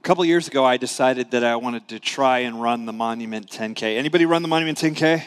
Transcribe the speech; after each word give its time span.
A 0.00 0.02
couple 0.02 0.24
years 0.24 0.48
ago, 0.48 0.64
I 0.64 0.78
decided 0.78 1.32
that 1.32 1.44
I 1.44 1.56
wanted 1.56 1.88
to 1.88 2.00
try 2.00 2.38
and 2.38 2.60
run 2.60 2.86
the 2.86 2.92
Monument 2.92 3.50
10K. 3.50 3.98
Anybody 3.98 4.24
run 4.24 4.40
the 4.40 4.48
Monument 4.48 4.78
10K? 4.78 5.22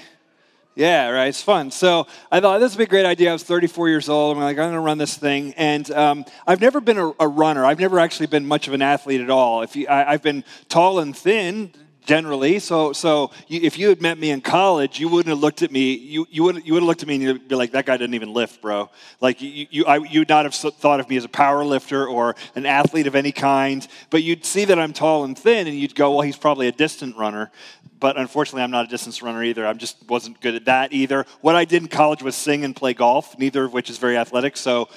Yeah, 0.74 1.10
right. 1.10 1.28
It's 1.28 1.44
fun. 1.44 1.70
So 1.70 2.08
I 2.32 2.40
thought 2.40 2.58
this 2.58 2.72
would 2.74 2.80
be 2.80 2.86
a 2.86 2.88
great 2.88 3.06
idea. 3.06 3.30
I 3.30 3.34
was 3.34 3.44
34 3.44 3.90
years 3.90 4.10
old. 4.10 4.36
I'm 4.36 4.42
like, 4.42 4.58
I'm 4.58 4.64
going 4.64 4.74
to 4.74 4.80
run 4.80 4.98
this 4.98 5.16
thing. 5.16 5.54
And 5.58 5.92
um, 5.92 6.26
I've 6.48 6.60
never 6.60 6.82
been 6.82 6.98
a, 6.98 7.12
a, 7.20 7.28
runner. 7.28 7.64
I've 7.64 7.80
never 7.80 8.00
actually 8.00 8.26
been 8.26 8.48
much 8.48 8.68
of 8.68 8.74
an 8.74 8.82
athlete 8.82 9.22
at 9.22 9.30
all. 9.30 9.62
If 9.62 9.76
you, 9.76 9.88
I, 9.88 10.14
I've 10.14 10.24
been 10.24 10.44
tall 10.70 10.98
and 10.98 11.16
thin, 11.16 11.72
generally. 12.06 12.60
So, 12.60 12.94
so 12.94 13.32
if 13.50 13.78
you 13.78 13.90
had 13.90 14.02
met 14.02 14.18
me 14.18 14.32
in 14.32 14.42
college, 14.42 15.00
you 15.00 15.08
wouldn't 15.08 15.30
have 15.30 15.40
looked 15.40 15.62
at 15.62 15.72
me. 15.72 15.94
You, 15.94 16.28
you 16.30 16.44
would 16.44 16.66
you 16.66 16.74
would 16.74 16.84
have 16.84 16.88
looked 16.88 17.02
at 17.02 17.08
me 17.08 17.16
and 17.16 17.24
you'd 17.24 17.48
be 17.48 17.56
like, 17.56 17.72
"That 17.72 17.86
guy 17.86 17.98
didn't 17.98 18.16
even 18.16 18.34
lift, 18.34 18.62
bro." 18.62 18.90
Like 19.22 19.42
you 19.42 19.68
you 19.70 19.86
I, 19.86 19.98
you'd 19.98 20.30
not 20.30 20.46
have 20.46 20.56
thought 20.56 21.00
of 21.00 21.10
me 21.10 21.18
as 21.18 21.26
a 21.26 21.30
power 21.30 21.64
lifter 21.64 22.08
or 22.08 22.36
an 22.56 22.66
athlete 22.66 23.08
of 23.08 23.16
any 23.16 23.32
kind. 23.32 23.88
But 24.10 24.24
you'd 24.24 24.46
see 24.46 24.66
that 24.66 24.80
I'm 24.80 24.94
tall 24.94 25.24
and 25.24 25.38
thin, 25.38 25.68
and 25.68 25.78
you'd 25.78 25.96
go, 25.96 26.12
"Well, 26.12 26.22
he's 26.22 26.38
probably 26.38 26.68
a 26.68 26.72
distant 26.72 27.16
runner." 27.18 27.52
But 28.00 28.18
unfortunately, 28.18 28.64
I'm 28.64 28.72
not 28.72 28.86
a 28.86 28.90
distance 28.90 29.22
runner 29.22 29.44
either. 29.44 29.66
I 29.66 29.72
just 29.74 29.96
wasn't 30.10 30.42
good 30.42 30.56
at 30.56 30.66
that 30.66 30.92
either. 30.92 31.26
What 31.40 31.56
I 31.56 31.64
did 31.64 31.84
in 31.84 31.88
college 31.88 32.22
was 32.22 32.36
sing 32.36 32.66
and 32.66 32.76
play 32.76 32.94
golf, 32.94 33.40
neither 33.40 33.64
of 33.64 33.72
which 33.72 33.90
is 33.90 33.98
very 33.98 34.18
athletic. 34.18 34.58
So 34.58 34.90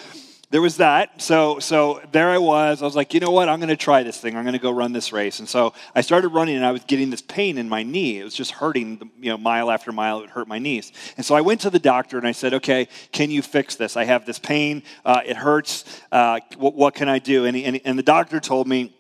there 0.57 0.63
was 0.63 0.79
that. 0.79 1.21
So, 1.21 1.59
so 1.59 2.01
there 2.13 2.31
I 2.31 2.39
was. 2.39 2.81
I 2.81 2.87
was 2.87 2.97
like, 2.97 3.13
you 3.13 3.21
know 3.21 3.31
what? 3.31 3.47
I'm 3.47 3.59
going 3.59 3.69
to 3.69 3.77
try 3.77 4.03
this 4.03 4.19
thing. 4.19 4.39
I'm 4.39 4.45
going 4.45 4.55
to 4.55 4.59
go 4.59 4.71
run 4.71 4.95
this 4.95 5.13
race. 5.13 5.39
And 5.39 5.47
so 5.47 5.75
I 5.95 6.01
started 6.01 6.29
running, 6.29 6.57
and 6.57 6.65
I 6.65 6.73
was 6.73 6.83
getting 6.85 7.11
this 7.11 7.21
pain 7.21 7.59
in 7.59 7.69
my 7.69 7.83
knee. 7.83 8.21
It 8.21 8.25
was 8.25 8.35
just 8.35 8.53
hurting, 8.53 9.11
you 9.21 9.29
know, 9.29 9.37
mile 9.37 9.71
after 9.71 9.93
mile. 9.93 10.23
It 10.23 10.31
hurt 10.31 10.49
my 10.49 10.59
knees. 10.59 10.93
And 11.19 11.27
so 11.27 11.35
I 11.35 11.43
went 11.43 11.61
to 11.61 11.69
the 11.69 11.79
doctor, 11.79 12.17
and 12.17 12.27
I 12.27 12.33
said, 12.33 12.55
okay, 12.55 12.89
can 13.13 13.31
you 13.31 13.43
fix 13.43 13.77
this? 13.77 13.99
I 13.99 14.05
have 14.05 14.25
this 14.25 14.39
pain. 14.39 14.83
Uh, 15.05 15.21
it 15.27 15.37
hurts. 15.37 15.85
Uh, 16.11 16.41
what, 16.57 16.75
what, 16.75 16.95
can 16.95 17.11
I 17.11 17.19
do? 17.19 17.45
And, 17.45 17.55
he, 17.55 17.63
and, 17.67 17.79
and 17.85 17.99
the 17.99 18.03
doctor 18.03 18.41
told 18.41 18.67
me 18.67 18.96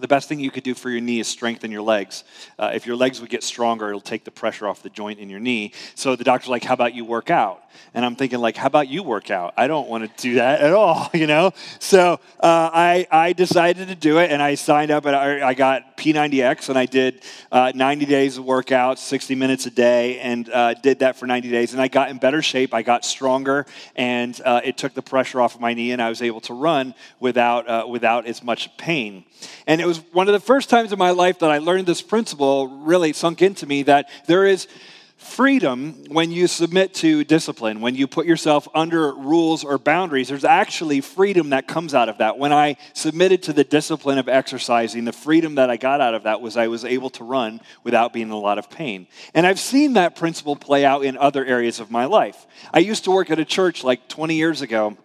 the 0.00 0.08
best 0.08 0.28
thing 0.28 0.40
you 0.40 0.50
could 0.50 0.64
do 0.64 0.74
for 0.74 0.90
your 0.90 1.00
knee 1.00 1.20
is 1.20 1.28
strengthen 1.28 1.70
your 1.70 1.82
legs. 1.82 2.24
Uh, 2.58 2.70
if 2.74 2.86
your 2.86 2.96
legs 2.96 3.20
would 3.20 3.30
get 3.30 3.42
stronger, 3.42 3.88
it'll 3.88 4.00
take 4.00 4.24
the 4.24 4.30
pressure 4.30 4.66
off 4.68 4.82
the 4.82 4.90
joint 4.90 5.18
in 5.18 5.28
your 5.28 5.40
knee. 5.40 5.72
So 5.94 6.16
the 6.16 6.24
doctor's 6.24 6.48
like, 6.48 6.64
"How 6.64 6.74
about 6.74 6.94
you 6.94 7.04
work 7.04 7.30
out?" 7.30 7.62
And 7.94 8.04
I'm 8.04 8.16
thinking, 8.16 8.38
like, 8.40 8.56
"How 8.56 8.66
about 8.66 8.88
you 8.88 9.02
work 9.02 9.30
out?" 9.30 9.54
I 9.56 9.66
don't 9.66 9.88
want 9.88 10.04
to 10.04 10.22
do 10.22 10.34
that 10.36 10.60
at 10.60 10.72
all, 10.72 11.10
you 11.14 11.26
know. 11.26 11.52
So 11.78 12.20
uh, 12.40 12.70
I 12.72 13.06
I 13.10 13.32
decided 13.32 13.88
to 13.88 13.94
do 13.94 14.18
it, 14.18 14.30
and 14.30 14.42
I 14.42 14.54
signed 14.54 14.90
up, 14.90 15.04
and 15.04 15.16
I, 15.16 15.48
I 15.48 15.54
got 15.54 15.96
P90X, 15.96 16.68
and 16.68 16.78
I 16.78 16.86
did 16.86 17.22
uh, 17.50 17.72
90 17.74 18.06
days 18.06 18.38
of 18.38 18.44
workouts, 18.44 18.98
60 18.98 19.34
minutes 19.34 19.66
a 19.66 19.70
day, 19.70 20.20
and 20.20 20.48
uh, 20.50 20.74
did 20.74 21.00
that 21.00 21.16
for 21.16 21.26
90 21.26 21.50
days, 21.50 21.72
and 21.72 21.82
I 21.82 21.88
got 21.88 22.10
in 22.10 22.18
better 22.18 22.42
shape. 22.42 22.72
I 22.72 22.82
got 22.82 23.04
stronger, 23.04 23.66
and 23.96 24.40
uh, 24.44 24.60
it 24.64 24.76
took 24.76 24.94
the 24.94 25.02
pressure 25.02 25.40
off 25.40 25.54
of 25.54 25.60
my 25.60 25.74
knee, 25.74 25.92
and 25.92 26.00
I 26.00 26.08
was 26.08 26.22
able 26.22 26.40
to 26.42 26.54
run 26.54 26.94
without 27.20 27.68
uh, 27.68 27.86
without 27.88 28.26
as 28.26 28.42
much 28.42 28.76
pain. 28.76 29.24
And 29.66 29.80
it 29.80 29.86
was 29.88 30.00
one 30.12 30.28
of 30.28 30.34
the 30.34 30.40
first 30.40 30.68
times 30.68 30.92
in 30.92 30.98
my 30.98 31.12
life 31.12 31.38
that 31.38 31.50
I 31.50 31.58
learned 31.58 31.86
this 31.86 32.02
principle 32.02 32.68
really 32.68 33.14
sunk 33.14 33.40
into 33.40 33.66
me 33.66 33.84
that 33.84 34.10
there 34.26 34.44
is 34.44 34.68
freedom 35.16 36.04
when 36.08 36.30
you 36.30 36.46
submit 36.46 36.92
to 36.92 37.24
discipline, 37.24 37.80
when 37.80 37.94
you 37.94 38.06
put 38.06 38.26
yourself 38.26 38.68
under 38.74 39.14
rules 39.14 39.64
or 39.64 39.78
boundaries. 39.78 40.28
There's 40.28 40.44
actually 40.44 41.00
freedom 41.00 41.50
that 41.50 41.66
comes 41.66 41.94
out 41.94 42.10
of 42.10 42.18
that. 42.18 42.38
When 42.38 42.52
I 42.52 42.76
submitted 42.92 43.42
to 43.44 43.54
the 43.54 43.64
discipline 43.64 44.18
of 44.18 44.28
exercising, 44.28 45.06
the 45.06 45.12
freedom 45.12 45.54
that 45.54 45.70
I 45.70 45.78
got 45.78 46.02
out 46.02 46.12
of 46.12 46.24
that 46.24 46.42
was 46.42 46.58
I 46.58 46.68
was 46.68 46.84
able 46.84 47.08
to 47.10 47.24
run 47.24 47.62
without 47.82 48.12
being 48.12 48.26
in 48.26 48.32
a 48.32 48.38
lot 48.38 48.58
of 48.58 48.68
pain. 48.68 49.06
And 49.32 49.46
I've 49.46 49.58
seen 49.58 49.94
that 49.94 50.16
principle 50.16 50.54
play 50.54 50.84
out 50.84 51.02
in 51.02 51.16
other 51.16 51.46
areas 51.46 51.80
of 51.80 51.90
my 51.90 52.04
life. 52.04 52.46
I 52.74 52.80
used 52.80 53.04
to 53.04 53.10
work 53.10 53.30
at 53.30 53.38
a 53.38 53.44
church 53.46 53.82
like 53.82 54.06
20 54.08 54.34
years 54.34 54.60
ago. 54.60 54.98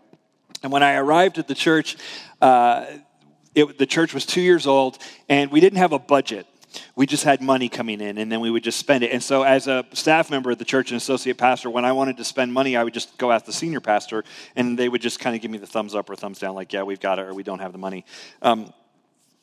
And 0.61 0.73
when 0.73 0.83
I 0.83 0.95
arrived 0.95 1.37
at 1.37 1.47
the 1.47 1.55
church, 1.55 1.95
uh, 2.41 2.85
it, 3.55 3.77
the 3.77 3.85
church 3.85 4.13
was 4.13 4.25
two 4.25 4.41
years 4.41 4.67
old, 4.67 4.97
and 5.29 5.51
we 5.51 5.59
didn't 5.59 5.79
have 5.79 5.93
a 5.93 5.99
budget. 5.99 6.47
We 6.95 7.05
just 7.05 7.23
had 7.23 7.41
money 7.41 7.69
coming 7.69 8.01
in, 8.01 8.17
and 8.17 8.31
then 8.31 8.39
we 8.39 8.49
would 8.49 8.63
just 8.63 8.79
spend 8.79 9.03
it. 9.03 9.11
And 9.11 9.21
so, 9.21 9.43
as 9.43 9.67
a 9.67 9.85
staff 9.93 10.31
member 10.31 10.49
of 10.51 10.57
the 10.57 10.65
church 10.65 10.91
and 10.91 10.97
associate 10.97 11.37
pastor, 11.37 11.69
when 11.69 11.85
I 11.85 11.91
wanted 11.91 12.17
to 12.17 12.23
spend 12.23 12.51
money, 12.51 12.75
I 12.75 12.83
would 12.83 12.93
just 12.93 13.17
go 13.17 13.31
ask 13.31 13.45
the 13.45 13.53
senior 13.53 13.79
pastor, 13.79 14.23
and 14.55 14.77
they 14.77 14.89
would 14.89 15.01
just 15.01 15.19
kind 15.19 15.35
of 15.35 15.41
give 15.41 15.51
me 15.51 15.59
the 15.59 15.67
thumbs 15.67 15.93
up 15.93 16.09
or 16.09 16.15
thumbs 16.15 16.39
down, 16.39 16.55
like, 16.55 16.73
yeah, 16.73 16.83
we've 16.83 16.99
got 16.99 17.19
it, 17.19 17.23
or 17.23 17.33
we 17.33 17.43
don't 17.43 17.59
have 17.59 17.73
the 17.73 17.77
money. 17.77 18.05
Um, 18.41 18.73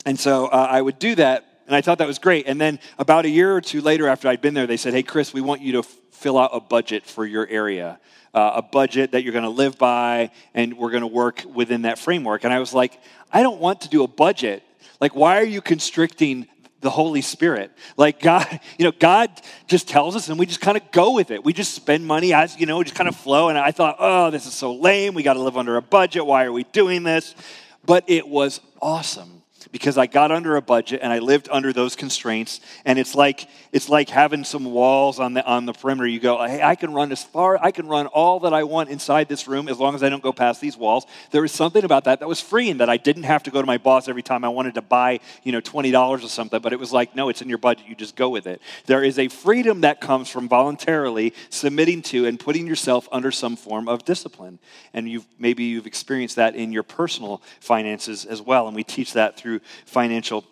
and 0.06 0.18
so 0.18 0.46
uh, 0.46 0.66
I 0.70 0.80
would 0.80 0.98
do 0.98 1.14
that, 1.16 1.44
and 1.70 1.76
I 1.76 1.82
thought 1.82 1.98
that 1.98 2.08
was 2.08 2.18
great. 2.18 2.48
And 2.48 2.60
then 2.60 2.80
about 2.98 3.26
a 3.26 3.28
year 3.28 3.54
or 3.54 3.60
two 3.60 3.80
later, 3.80 4.08
after 4.08 4.26
I'd 4.26 4.40
been 4.40 4.54
there, 4.54 4.66
they 4.66 4.76
said, 4.76 4.92
hey, 4.92 5.04
Chris, 5.04 5.32
we 5.32 5.40
want 5.40 5.60
you 5.60 5.70
to 5.74 5.78
f- 5.78 5.96
fill 6.10 6.36
out 6.36 6.50
a 6.52 6.58
budget 6.58 7.06
for 7.06 7.24
your 7.24 7.46
area. 7.46 8.00
Uh, 8.34 8.54
a 8.56 8.62
budget 8.62 9.12
that 9.12 9.22
you're 9.22 9.32
going 9.32 9.44
to 9.44 9.50
live 9.50 9.78
by, 9.78 10.32
and 10.52 10.76
we're 10.76 10.90
going 10.90 11.02
to 11.02 11.06
work 11.06 11.44
within 11.54 11.82
that 11.82 11.96
framework. 11.96 12.42
And 12.42 12.52
I 12.52 12.58
was 12.58 12.74
like, 12.74 13.00
I 13.32 13.44
don't 13.44 13.60
want 13.60 13.82
to 13.82 13.88
do 13.88 14.02
a 14.02 14.08
budget. 14.08 14.64
Like, 15.00 15.14
why 15.14 15.38
are 15.38 15.44
you 15.44 15.60
constricting 15.60 16.48
the 16.80 16.90
Holy 16.90 17.22
Spirit? 17.22 17.70
Like, 17.96 18.18
God, 18.18 18.48
you 18.78 18.84
know, 18.84 18.92
God 18.98 19.30
just 19.68 19.86
tells 19.86 20.16
us 20.16 20.28
and 20.28 20.40
we 20.40 20.46
just 20.46 20.60
kind 20.60 20.76
of 20.76 20.90
go 20.90 21.14
with 21.14 21.30
it. 21.30 21.44
We 21.44 21.52
just 21.52 21.72
spend 21.72 22.04
money 22.04 22.34
as, 22.34 22.58
you 22.58 22.66
know, 22.66 22.82
just 22.82 22.96
kind 22.96 23.08
of 23.08 23.14
flow. 23.14 23.48
And 23.48 23.56
I 23.56 23.70
thought, 23.70 23.94
oh, 24.00 24.32
this 24.32 24.44
is 24.44 24.54
so 24.54 24.74
lame. 24.74 25.14
We 25.14 25.22
got 25.22 25.34
to 25.34 25.40
live 25.40 25.56
under 25.56 25.76
a 25.76 25.82
budget. 25.82 26.26
Why 26.26 26.46
are 26.46 26.52
we 26.52 26.64
doing 26.64 27.04
this? 27.04 27.36
But 27.84 28.10
it 28.10 28.26
was 28.26 28.60
awesome 28.82 29.39
because 29.72 29.98
I 29.98 30.06
got 30.06 30.30
under 30.30 30.56
a 30.56 30.62
budget 30.62 31.00
and 31.02 31.12
I 31.12 31.18
lived 31.18 31.48
under 31.50 31.72
those 31.72 31.96
constraints. 31.96 32.60
And 32.84 32.98
it's 32.98 33.14
like 33.14 33.48
it's 33.72 33.88
like 33.88 34.08
having 34.08 34.44
some 34.44 34.64
walls 34.64 35.20
on 35.20 35.34
the 35.34 35.44
on 35.44 35.66
the 35.66 35.72
perimeter. 35.72 36.06
You 36.06 36.20
go, 36.20 36.44
hey, 36.46 36.62
I 36.62 36.74
can 36.74 36.92
run 36.92 37.12
as 37.12 37.22
far, 37.22 37.58
I 37.62 37.70
can 37.70 37.86
run 37.86 38.06
all 38.06 38.40
that 38.40 38.52
I 38.52 38.64
want 38.64 38.90
inside 38.90 39.28
this 39.28 39.46
room 39.46 39.68
as 39.68 39.78
long 39.78 39.94
as 39.94 40.02
I 40.02 40.08
don't 40.08 40.22
go 40.22 40.32
past 40.32 40.60
these 40.60 40.76
walls. 40.76 41.06
There 41.30 41.42
was 41.42 41.52
something 41.52 41.84
about 41.84 42.04
that 42.04 42.20
that 42.20 42.28
was 42.28 42.40
freeing 42.40 42.78
that 42.78 42.88
I 42.88 42.96
didn't 42.96 43.24
have 43.24 43.42
to 43.44 43.50
go 43.50 43.60
to 43.60 43.66
my 43.66 43.78
boss 43.78 44.08
every 44.08 44.22
time 44.22 44.44
I 44.44 44.48
wanted 44.48 44.74
to 44.74 44.82
buy, 44.82 45.20
you 45.42 45.52
know, 45.52 45.60
twenty 45.60 45.90
dollars 45.90 46.24
or 46.24 46.28
something. 46.28 46.60
But 46.60 46.72
it 46.72 46.78
was 46.78 46.92
like, 46.92 47.14
no, 47.14 47.28
it's 47.28 47.42
in 47.42 47.48
your 47.48 47.58
budget. 47.58 47.86
You 47.88 47.94
just 47.94 48.16
go 48.16 48.28
with 48.28 48.46
it. 48.46 48.60
There 48.86 49.02
is 49.02 49.18
a 49.18 49.28
freedom 49.28 49.82
that 49.82 50.00
comes 50.00 50.28
from 50.28 50.48
voluntarily 50.48 51.34
submitting 51.50 52.02
to 52.02 52.26
and 52.26 52.38
putting 52.38 52.66
yourself 52.66 53.08
under 53.12 53.30
some 53.30 53.56
form 53.56 53.88
of 53.88 54.04
discipline. 54.04 54.58
And 54.94 55.08
you've 55.08 55.26
maybe 55.38 55.64
you've 55.64 55.86
experienced 55.86 56.36
that 56.36 56.54
in 56.54 56.72
your 56.72 56.82
personal 56.82 57.42
finances 57.60 58.24
as 58.24 58.40
well. 58.40 58.66
And 58.66 58.76
we 58.76 58.84
teach 58.84 59.12
that 59.14 59.36
through 59.36 59.49
financial 59.86 60.44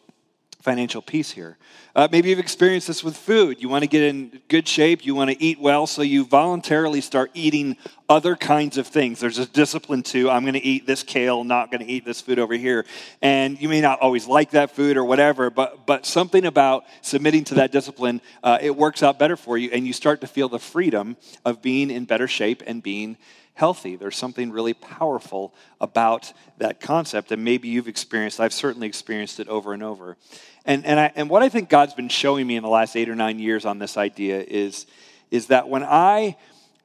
financial 0.60 1.00
peace 1.00 1.30
here. 1.30 1.56
Uh, 1.94 2.08
maybe 2.10 2.28
you've 2.28 2.38
experienced 2.38 2.88
this 2.88 3.02
with 3.02 3.16
food. 3.16 3.62
You 3.62 3.68
want 3.68 3.84
to 3.84 3.88
get 3.88 4.02
in 4.02 4.40
good 4.48 4.66
shape, 4.66 5.06
you 5.06 5.14
want 5.14 5.30
to 5.30 5.42
eat 5.42 5.60
well, 5.60 5.86
so 5.86 6.02
you 6.02 6.24
voluntarily 6.24 7.00
start 7.00 7.30
eating 7.32 7.76
other 8.08 8.34
kinds 8.36 8.76
of 8.76 8.86
things. 8.86 9.20
There's 9.20 9.38
a 9.38 9.46
discipline 9.46 10.02
to, 10.04 10.28
I'm 10.28 10.42
going 10.42 10.54
to 10.54 10.64
eat 10.64 10.86
this 10.86 11.02
kale, 11.02 11.44
not 11.44 11.70
going 11.70 11.86
to 11.86 11.90
eat 11.90 12.04
this 12.04 12.20
food 12.20 12.38
over 12.38 12.54
here. 12.54 12.84
And 13.22 13.60
you 13.60 13.68
may 13.68 13.80
not 13.80 14.00
always 14.00 14.26
like 14.26 14.50
that 14.50 14.72
food 14.72 14.96
or 14.96 15.04
whatever, 15.04 15.48
but, 15.48 15.86
but 15.86 16.04
something 16.04 16.44
about 16.44 16.84
submitting 17.02 17.44
to 17.44 17.54
that 17.54 17.72
discipline, 17.72 18.20
uh, 18.42 18.58
it 18.60 18.76
works 18.76 19.02
out 19.02 19.18
better 19.18 19.36
for 19.36 19.56
you, 19.56 19.70
and 19.72 19.86
you 19.86 19.92
start 19.92 20.20
to 20.22 20.26
feel 20.26 20.48
the 20.48 20.58
freedom 20.58 21.16
of 21.44 21.62
being 21.62 21.90
in 21.90 22.04
better 22.04 22.28
shape 22.28 22.62
and 22.66 22.82
being 22.82 23.16
healthy. 23.58 23.96
There's 23.96 24.16
something 24.16 24.52
really 24.52 24.72
powerful 24.72 25.52
about 25.80 26.32
that 26.58 26.80
concept, 26.80 27.32
and 27.32 27.42
maybe 27.42 27.66
you've 27.66 27.88
experienced, 27.88 28.38
I've 28.38 28.52
certainly 28.52 28.86
experienced 28.86 29.40
it 29.40 29.48
over 29.48 29.72
and 29.72 29.82
over. 29.82 30.16
And, 30.64 30.86
and, 30.86 31.00
I, 31.00 31.12
and 31.16 31.28
what 31.28 31.42
I 31.42 31.48
think 31.48 31.68
God's 31.68 31.92
been 31.92 32.08
showing 32.08 32.46
me 32.46 32.54
in 32.54 32.62
the 32.62 32.68
last 32.68 32.94
eight 32.94 33.08
or 33.08 33.16
nine 33.16 33.40
years 33.40 33.64
on 33.64 33.80
this 33.80 33.96
idea 33.96 34.44
is, 34.46 34.86
is 35.32 35.48
that 35.48 35.68
when 35.68 35.82
I 35.82 36.36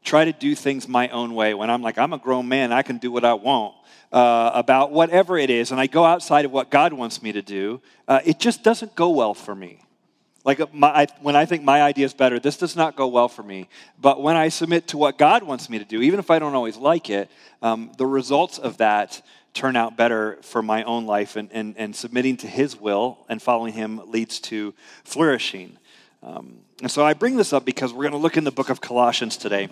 try 0.03 0.25
to 0.25 0.33
do 0.33 0.55
things 0.55 0.87
my 0.87 1.09
own 1.09 1.35
way, 1.35 1.53
when 1.53 1.69
I'm 1.69 1.83
like, 1.83 1.99
I'm 1.99 2.11
a 2.11 2.17
grown 2.17 2.47
man, 2.47 2.73
I 2.73 2.81
can 2.81 2.97
do 2.97 3.11
what 3.11 3.23
I 3.23 3.35
want. 3.35 3.75
Uh, 4.11 4.51
about 4.53 4.91
whatever 4.91 5.37
it 5.37 5.49
is, 5.49 5.71
and 5.71 5.79
I 5.79 5.87
go 5.87 6.05
outside 6.05 6.45
of 6.45 6.51
what 6.51 6.69
God 6.69 6.93
wants 6.93 7.21
me 7.23 7.31
to 7.31 7.41
do, 7.41 7.81
uh, 8.07 8.19
it 8.23 8.39
just 8.39 8.63
doesn't 8.63 8.95
go 8.95 9.09
well 9.09 9.33
for 9.33 9.55
me. 9.55 9.82
Like 10.43 10.59
uh, 10.59 10.67
my, 10.73 11.07
when 11.21 11.35
I 11.35 11.45
think 11.45 11.63
my 11.63 11.81
idea 11.81 12.05
is 12.05 12.13
better, 12.13 12.39
this 12.39 12.57
does 12.57 12.75
not 12.75 12.95
go 12.95 13.07
well 13.07 13.29
for 13.29 13.43
me. 13.43 13.69
But 13.99 14.21
when 14.21 14.35
I 14.35 14.49
submit 14.49 14.87
to 14.89 14.97
what 14.97 15.17
God 15.17 15.43
wants 15.43 15.69
me 15.69 15.79
to 15.79 15.85
do, 15.85 16.01
even 16.01 16.19
if 16.19 16.29
I 16.29 16.39
don't 16.39 16.55
always 16.55 16.77
like 16.77 17.09
it, 17.09 17.29
um, 17.61 17.91
the 17.97 18.05
results 18.05 18.57
of 18.57 18.77
that 18.77 19.21
turn 19.53 19.75
out 19.75 19.95
better 19.95 20.39
for 20.41 20.61
my 20.61 20.83
own 20.83 21.05
life. 21.05 21.35
And, 21.35 21.49
and, 21.51 21.75
and 21.77 21.95
submitting 21.95 22.37
to 22.37 22.47
His 22.47 22.75
will 22.75 23.25
and 23.29 23.41
following 23.41 23.73
Him 23.73 24.01
leads 24.07 24.39
to 24.41 24.73
flourishing. 25.03 25.77
Um, 26.21 26.59
and 26.81 26.91
so 26.91 27.05
I 27.05 27.13
bring 27.13 27.37
this 27.37 27.53
up 27.53 27.65
because 27.65 27.93
we're 27.93 28.03
going 28.03 28.13
to 28.13 28.17
look 28.17 28.37
in 28.37 28.43
the 28.43 28.51
book 28.51 28.69
of 28.69 28.81
Colossians 28.81 29.37
today. 29.37 29.69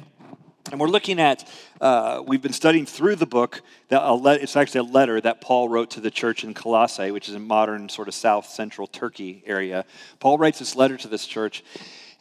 And 0.69 0.79
we're 0.79 0.87
looking 0.87 1.19
at, 1.19 1.47
uh, 1.79 2.21
we've 2.25 2.41
been 2.41 2.53
studying 2.53 2.85
through 2.85 3.15
the 3.15 3.25
book, 3.25 3.61
that 3.89 4.01
it's 4.41 4.55
actually 4.55 4.81
a 4.81 4.91
letter 4.91 5.19
that 5.19 5.41
Paul 5.41 5.69
wrote 5.69 5.89
to 5.91 5.99
the 5.99 6.11
church 6.11 6.43
in 6.43 6.53
Colossae, 6.53 7.09
which 7.11 7.27
is 7.27 7.35
in 7.35 7.47
modern 7.47 7.89
sort 7.89 8.07
of 8.07 8.13
south 8.13 8.45
central 8.45 8.85
Turkey 8.85 9.43
area. 9.45 9.85
Paul 10.19 10.37
writes 10.37 10.59
this 10.59 10.75
letter 10.75 10.97
to 10.97 11.07
this 11.07 11.25
church, 11.25 11.63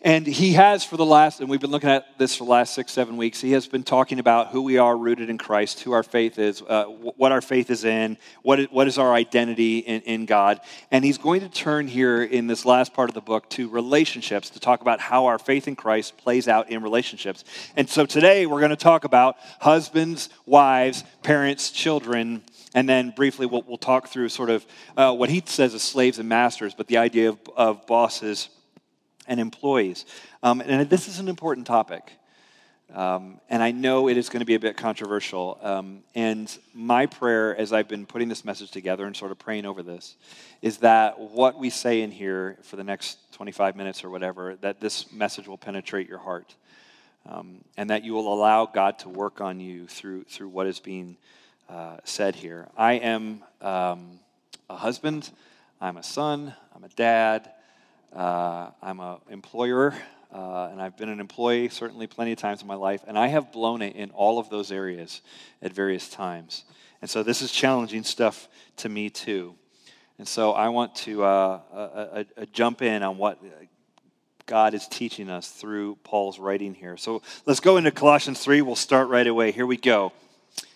and 0.03 0.27
he 0.27 0.55
has 0.55 0.85
for 0.85 0.97
the 0.97 1.05
last, 1.05 1.41
and 1.41 1.51
we've 1.51 1.61
been 1.61 1.71
looking 1.71 1.91
at 1.91 2.19
this 2.19 2.35
for 2.37 2.45
the 2.45 2.51
last 2.51 2.75
six, 2.75 2.93
seven 2.93 3.17
weeks, 3.17 3.41
he 3.41 3.53
has 3.53 3.67
been 3.67 3.83
talking 3.83 4.19
about 4.19 4.49
who 4.49 4.63
we 4.63 4.79
are 4.79 4.97
rooted 4.97 5.29
in 5.29 5.37
Christ, 5.37 5.81
who 5.81 5.93
our 5.93 6.03
faith 6.03 6.39
is, 6.39 6.63
uh, 6.63 6.85
what 6.85 7.33
our 7.33 7.41
faith 7.41 7.71
is 7.71 7.85
in, 7.85 8.17
what 8.43 8.61
is, 8.61 8.67
what 8.71 8.89
is 8.89 8.97
our 8.97 9.13
identity 9.13 9.79
in, 9.79 10.01
in 10.03 10.27
God. 10.27 10.61
And 10.91 11.05
he's 11.05 11.19
going 11.19 11.43
to 11.43 11.49
turn 11.49 11.87
here 11.87 12.23
in 12.23 12.47
this 12.47 12.65
last 12.65 12.95
part 12.95 13.11
of 13.11 13.15
the 13.15 13.21
book 13.21 13.49
to 13.51 13.69
relationships 13.69 14.51
to 14.51 14.61
talk 14.61 14.81
about 14.81 15.01
how 15.01 15.27
our 15.27 15.39
faith 15.39 15.69
in 15.69 15.77
Christ 15.77 16.17
plays 16.17 16.49
out 16.49 16.71
in 16.71 16.83
relationships. 16.83 17.45
And 17.77 17.89
so 17.89 18.07
today 18.07 18.47
we're 18.47 18.61
going 18.61 18.71
to 18.71 18.77
talk 18.77 19.05
about 19.05 19.37
husbands, 19.61 20.31
wives, 20.47 21.05
parents, 21.23 21.71
children, 21.71 22.43
And 22.75 22.89
then 22.89 23.11
briefly, 23.11 23.47
we'll, 23.47 23.65
we'll 23.67 23.79
talk 23.79 24.09
through 24.09 24.29
sort 24.29 24.51
of 24.51 24.65
uh, 24.97 25.13
what 25.13 25.29
he 25.29 25.43
says 25.45 25.75
is 25.75 25.83
slaves 25.83 26.19
and 26.19 26.29
masters, 26.29 26.75
but 26.75 26.87
the 26.87 26.99
idea 26.99 27.31
of, 27.31 27.39
of 27.57 27.87
bosses 27.87 28.49
and 29.31 29.41
employees. 29.41 30.05
Um, 30.43 30.61
and 30.61 30.91
this 30.91 31.09
is 31.09 31.21
an 31.21 31.29
important 31.29 31.67
topic. 31.67 32.13
Um, 32.93 33.41
and 33.49 33.63
I 33.63 33.71
know 33.71 34.09
it 34.09 34.17
is 34.17 34.29
going 34.29 34.41
to 34.41 34.47
be 34.47 34.57
a 34.57 34.61
bit 34.61 34.77
controversial. 34.77 35.57
Um, 35.63 36.03
and 36.17 36.55
my 36.75 37.07
prayer, 37.07 37.57
as 37.57 37.73
I've 37.73 37.87
been 37.87 38.05
putting 38.05 38.29
this 38.29 38.45
message 38.45 38.73
together 38.73 39.07
and 39.07 39.17
sort 39.17 39.31
of 39.31 39.39
praying 39.39 39.65
over 39.65 39.85
this, 39.85 40.17
is 40.61 40.79
that 40.79 41.21
what 41.21 41.57
we 41.57 41.71
say 41.71 42.03
in 42.03 42.11
here 42.11 42.59
for 42.63 42.75
the 42.75 42.83
next 42.83 43.19
25 43.33 43.77
minutes 43.77 44.03
or 44.03 44.11
whatever, 44.11 44.57
that 44.63 44.81
this 44.81 45.13
message 45.13 45.47
will 45.47 45.57
penetrate 45.57 46.09
your 46.09 46.19
heart. 46.19 46.55
Um, 47.29 47.59
and 47.77 47.91
that 47.91 48.03
you 48.03 48.15
will 48.15 48.33
allow 48.33 48.67
God 48.67 48.99
to 49.01 49.09
work 49.09 49.41
on 49.41 49.61
you 49.61 49.87
through, 49.87 50.25
through 50.25 50.49
what 50.49 50.67
is 50.67 50.81
being 50.81 51.17
uh, 51.69 51.99
said 52.03 52.35
here. 52.35 52.67
I 52.77 52.95
am 52.95 53.45
um, 53.61 54.19
a 54.69 54.77
husband, 54.77 55.31
I'm 55.81 55.99
a 55.99 56.03
son, 56.03 56.55
I'm 56.75 56.83
a 56.83 56.89
dad, 56.89 57.53
uh, 58.15 58.71
I'm 58.83 59.01
an 59.01 59.19
employer. 59.31 59.95
Uh, 60.33 60.69
and 60.71 60.81
I've 60.81 60.97
been 60.97 61.09
an 61.09 61.19
employee 61.19 61.69
certainly 61.71 62.07
plenty 62.07 62.31
of 62.31 62.39
times 62.39 62.63
in 62.63 62.69
my 62.69 62.77
life, 62.77 63.03
and 63.09 63.19
I 63.19 63.27
have 63.27 63.51
blown 63.51 63.83
it 63.83 63.97
in 63.97 64.11
all 64.11 64.39
of 64.39 64.49
those 64.49 64.71
areas 64.71 65.23
at 65.61 65.73
various 65.73 66.09
times. 66.09 66.63
And 67.03 67.11
so 67.11 67.25
this 67.25 67.43
is 67.43 67.51
challenging 67.51 68.05
stuff 68.05 68.49
to 68.77 68.89
me 68.89 69.11
too. 69.11 69.57
And 70.19 70.29
so 70.29 70.53
I 70.53 70.69
want 70.69 70.95
to 70.97 71.25
uh, 71.25 72.25
jump 72.53 72.81
in 72.81 73.03
on 73.03 73.19
what 73.19 73.43
God 74.47 74.75
is 74.75 74.87
teaching 74.87 75.31
us 75.31 75.49
through 75.49 75.97
Paul's 76.05 76.39
writing 76.39 76.75
here. 76.75 76.97
So 76.97 77.23
let's 77.47 77.61
go 77.61 77.77
into 77.77 77.91
Colossians 77.91 78.41
3. 78.41 78.63
We'll 78.63 78.77
start 78.77 79.09
right 79.09 79.27
away. 79.27 79.51
Here 79.51 79.67
we 79.67 79.77
go. 79.77 80.13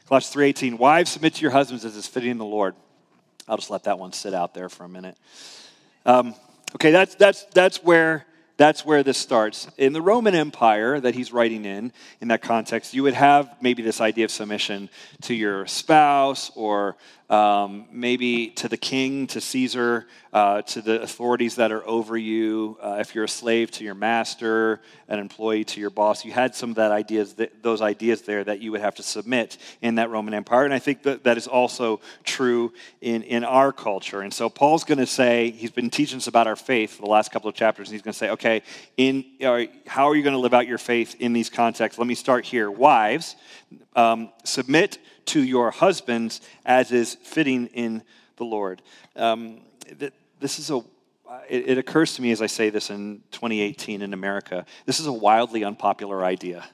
Colossians 0.08 0.54
3:18. 0.54 0.78
Wives, 0.78 1.10
submit 1.10 1.34
to 1.34 1.42
your 1.42 1.50
husbands 1.50 1.84
as 1.84 1.96
is 1.96 2.06
fitting 2.06 2.30
in 2.30 2.38
the 2.38 2.44
Lord. 2.44 2.74
I'll 3.48 3.56
just 3.56 3.70
let 3.70 3.84
that 3.84 3.98
one 3.98 4.12
sit 4.12 4.32
out 4.32 4.54
there 4.54 4.68
for 4.68 4.84
a 4.84 4.88
minute. 4.88 5.16
Um, 6.06 6.34
okay, 6.76 6.90
that's 6.90 7.14
that's 7.14 7.44
that's 7.54 7.82
where 7.82 8.26
that's 8.56 8.86
where 8.86 9.02
this 9.02 9.18
starts. 9.18 9.68
In 9.76 9.92
the 9.92 10.02
Roman 10.02 10.34
Empire 10.34 11.00
that 11.00 11.14
he's 11.14 11.32
writing 11.32 11.64
in, 11.64 11.92
in 12.20 12.28
that 12.28 12.42
context, 12.42 12.94
you 12.94 13.02
would 13.02 13.14
have 13.14 13.56
maybe 13.60 13.82
this 13.82 14.00
idea 14.00 14.26
of 14.26 14.30
submission 14.30 14.88
to 15.22 15.34
your 15.34 15.66
spouse 15.66 16.52
or 16.54 16.96
um, 17.30 17.86
maybe 17.90 18.48
to 18.48 18.68
the 18.68 18.76
king, 18.76 19.26
to 19.28 19.40
Caesar, 19.40 20.06
uh, 20.32 20.60
to 20.62 20.82
the 20.82 21.00
authorities 21.00 21.56
that 21.56 21.72
are 21.72 21.86
over 21.86 22.16
you. 22.16 22.76
Uh, 22.82 22.98
if 23.00 23.14
you're 23.14 23.24
a 23.24 23.28
slave 23.28 23.70
to 23.72 23.84
your 23.84 23.94
master, 23.94 24.80
an 25.08 25.18
employee 25.18 25.64
to 25.64 25.80
your 25.80 25.90
boss, 25.90 26.24
you 26.24 26.32
had 26.32 26.54
some 26.54 26.70
of 26.70 26.76
that 26.76 26.92
ideas, 26.92 27.34
those 27.62 27.80
ideas 27.80 28.22
there 28.22 28.44
that 28.44 28.60
you 28.60 28.72
would 28.72 28.82
have 28.82 28.94
to 28.96 29.02
submit 29.02 29.56
in 29.80 29.94
that 29.94 30.10
Roman 30.10 30.34
Empire. 30.34 30.64
And 30.64 30.74
I 30.74 30.78
think 30.78 31.02
that 31.04 31.24
that 31.24 31.38
is 31.38 31.46
also 31.46 32.00
true 32.24 32.72
in, 33.00 33.22
in 33.22 33.42
our 33.42 33.72
culture. 33.72 34.20
And 34.20 34.32
so 34.32 34.50
Paul's 34.50 34.84
going 34.84 34.98
to 34.98 35.06
say, 35.06 35.50
he's 35.50 35.70
been 35.70 35.90
teaching 35.90 36.18
us 36.18 36.26
about 36.26 36.46
our 36.46 36.56
faith 36.56 36.96
for 36.96 37.02
the 37.02 37.10
last 37.10 37.32
couple 37.32 37.48
of 37.48 37.54
chapters, 37.54 37.88
and 37.88 37.94
he's 37.94 38.02
going 38.02 38.12
to 38.12 38.18
say, 38.18 38.30
okay, 38.30 38.43
in, 38.96 39.24
uh, 39.42 39.64
how 39.86 40.08
are 40.08 40.16
you 40.16 40.22
going 40.22 40.34
to 40.34 40.38
live 40.38 40.54
out 40.54 40.66
your 40.66 40.78
faith 40.78 41.16
in 41.18 41.32
these 41.32 41.50
contexts? 41.50 41.98
Let 41.98 42.06
me 42.06 42.14
start 42.14 42.44
here. 42.44 42.70
Wives, 42.70 43.36
um, 43.96 44.30
submit 44.44 44.98
to 45.26 45.42
your 45.42 45.70
husbands 45.70 46.40
as 46.64 46.92
is 46.92 47.14
fitting 47.14 47.66
in 47.68 48.02
the 48.36 48.44
Lord. 48.44 48.82
Um, 49.16 49.60
this 50.40 50.58
is 50.58 50.70
a 50.70 50.82
it, 51.48 51.70
it, 51.70 51.78
occurs 51.78 52.14
to 52.14 52.22
me 52.22 52.30
as 52.30 52.40
I 52.40 52.46
say 52.46 52.70
this 52.70 52.90
in 52.90 53.22
2018 53.32 54.02
in 54.02 54.12
America, 54.12 54.66
this 54.86 55.00
is 55.00 55.06
a 55.06 55.12
wildly 55.12 55.64
unpopular 55.64 56.24
idea. 56.24 56.64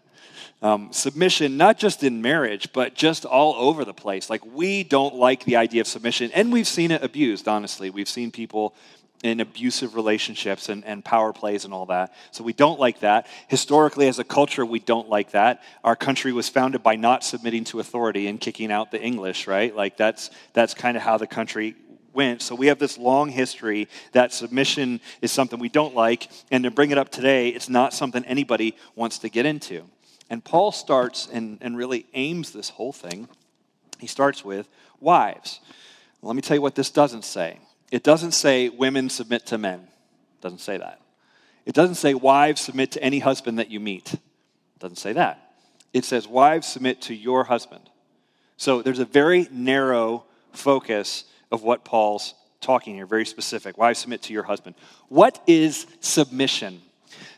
Um, 0.62 0.92
submission, 0.92 1.56
not 1.56 1.78
just 1.78 2.02
in 2.02 2.20
marriage, 2.20 2.72
but 2.74 2.94
just 2.94 3.24
all 3.24 3.54
over 3.54 3.84
the 3.84 3.94
place. 3.94 4.28
Like, 4.28 4.44
we 4.44 4.84
don't 4.84 5.14
like 5.14 5.44
the 5.44 5.56
idea 5.56 5.80
of 5.80 5.86
submission, 5.86 6.30
and 6.34 6.52
we've 6.52 6.68
seen 6.68 6.90
it 6.90 7.02
abused, 7.02 7.48
honestly. 7.48 7.88
We've 7.88 8.08
seen 8.08 8.30
people 8.30 8.74
in 9.22 9.40
abusive 9.40 9.94
relationships 9.94 10.68
and, 10.68 10.84
and 10.84 11.04
power 11.04 11.32
plays 11.32 11.64
and 11.64 11.74
all 11.74 11.86
that. 11.86 12.14
So 12.30 12.42
we 12.42 12.52
don't 12.52 12.80
like 12.80 13.00
that. 13.00 13.26
Historically, 13.48 14.08
as 14.08 14.18
a 14.18 14.24
culture, 14.24 14.64
we 14.64 14.78
don't 14.78 15.08
like 15.08 15.32
that. 15.32 15.62
Our 15.84 15.96
country 15.96 16.32
was 16.32 16.48
founded 16.48 16.82
by 16.82 16.96
not 16.96 17.22
submitting 17.22 17.64
to 17.64 17.80
authority 17.80 18.28
and 18.28 18.40
kicking 18.40 18.72
out 18.72 18.90
the 18.90 19.00
English, 19.00 19.46
right? 19.46 19.74
Like 19.74 19.96
that's 19.96 20.30
that's 20.54 20.74
kind 20.74 20.96
of 20.96 21.02
how 21.02 21.18
the 21.18 21.26
country 21.26 21.76
went. 22.12 22.42
So 22.42 22.54
we 22.54 22.68
have 22.68 22.78
this 22.78 22.98
long 22.98 23.28
history 23.28 23.88
that 24.12 24.32
submission 24.32 25.00
is 25.20 25.30
something 25.30 25.58
we 25.58 25.68
don't 25.68 25.94
like, 25.94 26.28
and 26.50 26.64
to 26.64 26.70
bring 26.70 26.90
it 26.90 26.98
up 26.98 27.10
today, 27.10 27.50
it's 27.50 27.68
not 27.68 27.94
something 27.94 28.24
anybody 28.24 28.76
wants 28.94 29.18
to 29.20 29.28
get 29.28 29.46
into. 29.46 29.84
And 30.28 30.44
Paul 30.44 30.72
starts 30.72 31.28
and, 31.30 31.58
and 31.60 31.76
really 31.76 32.06
aims 32.14 32.52
this 32.52 32.70
whole 32.70 32.92
thing. 32.92 33.28
He 33.98 34.06
starts 34.06 34.44
with 34.44 34.68
wives. 35.00 35.60
Let 36.22 36.36
me 36.36 36.42
tell 36.42 36.56
you 36.56 36.62
what 36.62 36.74
this 36.74 36.90
doesn't 36.90 37.24
say. 37.24 37.58
It 37.90 38.02
doesn't 38.02 38.32
say 38.32 38.68
women 38.68 39.08
submit 39.08 39.46
to 39.46 39.58
men. 39.58 39.80
It 39.80 40.42
doesn't 40.42 40.60
say 40.60 40.78
that. 40.78 41.00
It 41.66 41.74
doesn't 41.74 41.96
say 41.96 42.14
wives 42.14 42.60
submit 42.60 42.92
to 42.92 43.02
any 43.02 43.18
husband 43.18 43.58
that 43.58 43.70
you 43.70 43.80
meet. 43.80 44.14
It 44.14 44.20
doesn't 44.78 44.96
say 44.96 45.12
that. 45.12 45.52
It 45.92 46.04
says 46.04 46.26
wives 46.26 46.66
submit 46.66 47.02
to 47.02 47.14
your 47.14 47.44
husband. 47.44 47.90
So 48.56 48.82
there's 48.82 48.98
a 48.98 49.04
very 49.04 49.48
narrow 49.50 50.24
focus 50.52 51.24
of 51.50 51.62
what 51.62 51.84
Paul's 51.84 52.34
talking 52.60 52.94
here, 52.94 53.06
very 53.06 53.26
specific. 53.26 53.76
Wives 53.78 53.98
submit 53.98 54.22
to 54.22 54.32
your 54.32 54.42
husband. 54.44 54.76
What 55.08 55.42
is 55.46 55.86
submission? 56.00 56.80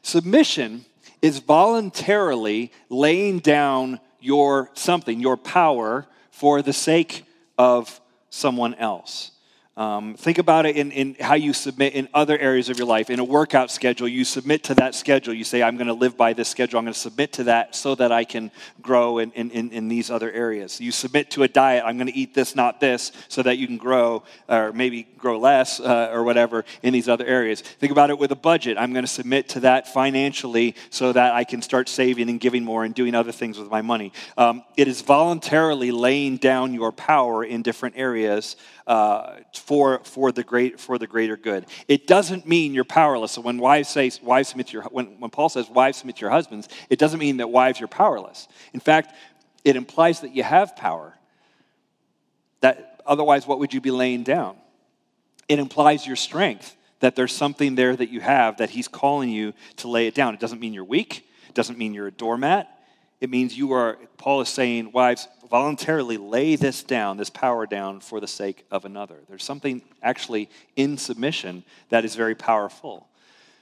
Submission 0.02 0.84
is 1.20 1.38
voluntarily 1.38 2.72
laying 2.88 3.38
down 3.38 4.00
your 4.20 4.70
something, 4.74 5.20
your 5.20 5.36
power, 5.36 6.06
for 6.30 6.62
the 6.62 6.72
sake 6.72 7.24
of 7.58 8.00
someone 8.30 8.74
else. 8.74 9.31
Um, 9.74 10.16
think 10.16 10.36
about 10.36 10.66
it 10.66 10.76
in, 10.76 10.90
in 10.90 11.16
how 11.18 11.32
you 11.32 11.54
submit 11.54 11.94
in 11.94 12.06
other 12.12 12.38
areas 12.38 12.68
of 12.68 12.76
your 12.76 12.86
life. 12.86 13.08
In 13.08 13.18
a 13.18 13.24
workout 13.24 13.70
schedule, 13.70 14.06
you 14.06 14.22
submit 14.22 14.64
to 14.64 14.74
that 14.74 14.94
schedule. 14.94 15.32
You 15.32 15.44
say, 15.44 15.62
I'm 15.62 15.78
going 15.78 15.86
to 15.86 15.94
live 15.94 16.14
by 16.14 16.34
this 16.34 16.50
schedule. 16.50 16.78
I'm 16.78 16.84
going 16.84 16.92
to 16.92 16.98
submit 16.98 17.32
to 17.34 17.44
that 17.44 17.74
so 17.74 17.94
that 17.94 18.12
I 18.12 18.24
can 18.24 18.50
grow 18.82 19.16
in, 19.16 19.30
in, 19.30 19.70
in 19.70 19.88
these 19.88 20.10
other 20.10 20.30
areas. 20.30 20.78
You 20.78 20.92
submit 20.92 21.30
to 21.30 21.42
a 21.44 21.48
diet. 21.48 21.84
I'm 21.86 21.96
going 21.96 22.08
to 22.08 22.14
eat 22.14 22.34
this, 22.34 22.54
not 22.54 22.80
this, 22.80 23.12
so 23.28 23.42
that 23.44 23.56
you 23.56 23.66
can 23.66 23.78
grow 23.78 24.24
or 24.46 24.74
maybe 24.74 25.04
grow 25.16 25.38
less 25.38 25.80
uh, 25.80 26.10
or 26.12 26.22
whatever 26.22 26.66
in 26.82 26.92
these 26.92 27.08
other 27.08 27.24
areas. 27.24 27.62
Think 27.62 27.92
about 27.92 28.10
it 28.10 28.18
with 28.18 28.30
a 28.30 28.36
budget. 28.36 28.76
I'm 28.76 28.92
going 28.92 29.06
to 29.06 29.10
submit 29.10 29.48
to 29.50 29.60
that 29.60 29.88
financially 29.88 30.74
so 30.90 31.14
that 31.14 31.32
I 31.32 31.44
can 31.44 31.62
start 31.62 31.88
saving 31.88 32.28
and 32.28 32.38
giving 32.38 32.62
more 32.62 32.84
and 32.84 32.94
doing 32.94 33.14
other 33.14 33.32
things 33.32 33.58
with 33.58 33.70
my 33.70 33.80
money. 33.80 34.12
Um, 34.36 34.64
it 34.76 34.86
is 34.86 35.00
voluntarily 35.00 35.92
laying 35.92 36.36
down 36.36 36.74
your 36.74 36.92
power 36.92 37.42
in 37.42 37.62
different 37.62 37.96
areas 37.96 38.56
uh, 38.86 39.36
for, 39.62 40.00
for, 40.02 40.32
the 40.32 40.42
great, 40.42 40.80
for 40.80 40.98
the 40.98 41.06
greater 41.06 41.36
good. 41.36 41.66
It 41.86 42.08
doesn't 42.08 42.46
mean 42.46 42.74
you're 42.74 42.84
powerless. 42.84 43.32
So 43.32 43.40
when 43.40 43.58
wives 43.58 43.88
say, 43.88 44.10
wives 44.20 44.48
submit 44.48 44.72
your, 44.72 44.82
when, 44.84 45.20
when 45.20 45.30
Paul 45.30 45.48
says 45.48 45.70
wives 45.70 45.98
submit 45.98 46.20
your 46.20 46.30
husbands, 46.30 46.68
it 46.90 46.98
doesn't 46.98 47.20
mean 47.20 47.36
that 47.36 47.48
wives 47.48 47.78
you're 47.78 47.88
powerless. 47.88 48.48
In 48.72 48.80
fact, 48.80 49.14
it 49.64 49.76
implies 49.76 50.20
that 50.20 50.34
you 50.34 50.42
have 50.42 50.74
power. 50.74 51.14
That 52.60 53.00
otherwise, 53.06 53.46
what 53.46 53.60
would 53.60 53.72
you 53.72 53.80
be 53.80 53.92
laying 53.92 54.24
down? 54.24 54.56
It 55.48 55.60
implies 55.60 56.06
your 56.06 56.16
strength. 56.16 56.76
That 56.98 57.14
there's 57.14 57.32
something 57.32 57.76
there 57.76 57.94
that 57.94 58.10
you 58.10 58.20
have 58.20 58.58
that 58.58 58.70
he's 58.70 58.88
calling 58.88 59.28
you 59.28 59.54
to 59.76 59.88
lay 59.88 60.08
it 60.08 60.14
down. 60.14 60.34
It 60.34 60.40
doesn't 60.40 60.60
mean 60.60 60.72
you're 60.72 60.84
weak. 60.84 61.28
It 61.48 61.54
doesn't 61.54 61.78
mean 61.78 61.94
you're 61.94 62.08
a 62.08 62.12
doormat. 62.12 62.68
It 63.20 63.30
means 63.30 63.56
you 63.56 63.72
are, 63.72 63.98
Paul 64.18 64.40
is 64.40 64.48
saying, 64.48 64.90
wives, 64.90 65.28
voluntarily 65.52 66.16
lay 66.16 66.56
this 66.56 66.82
down, 66.82 67.18
this 67.18 67.28
power 67.28 67.66
down, 67.66 68.00
for 68.00 68.20
the 68.20 68.26
sake 68.26 68.64
of 68.70 68.86
another. 68.86 69.16
There's 69.28 69.44
something 69.44 69.82
actually 70.02 70.48
in 70.76 70.96
submission 70.96 71.62
that 71.90 72.06
is 72.06 72.14
very 72.14 72.34
powerful. 72.34 73.06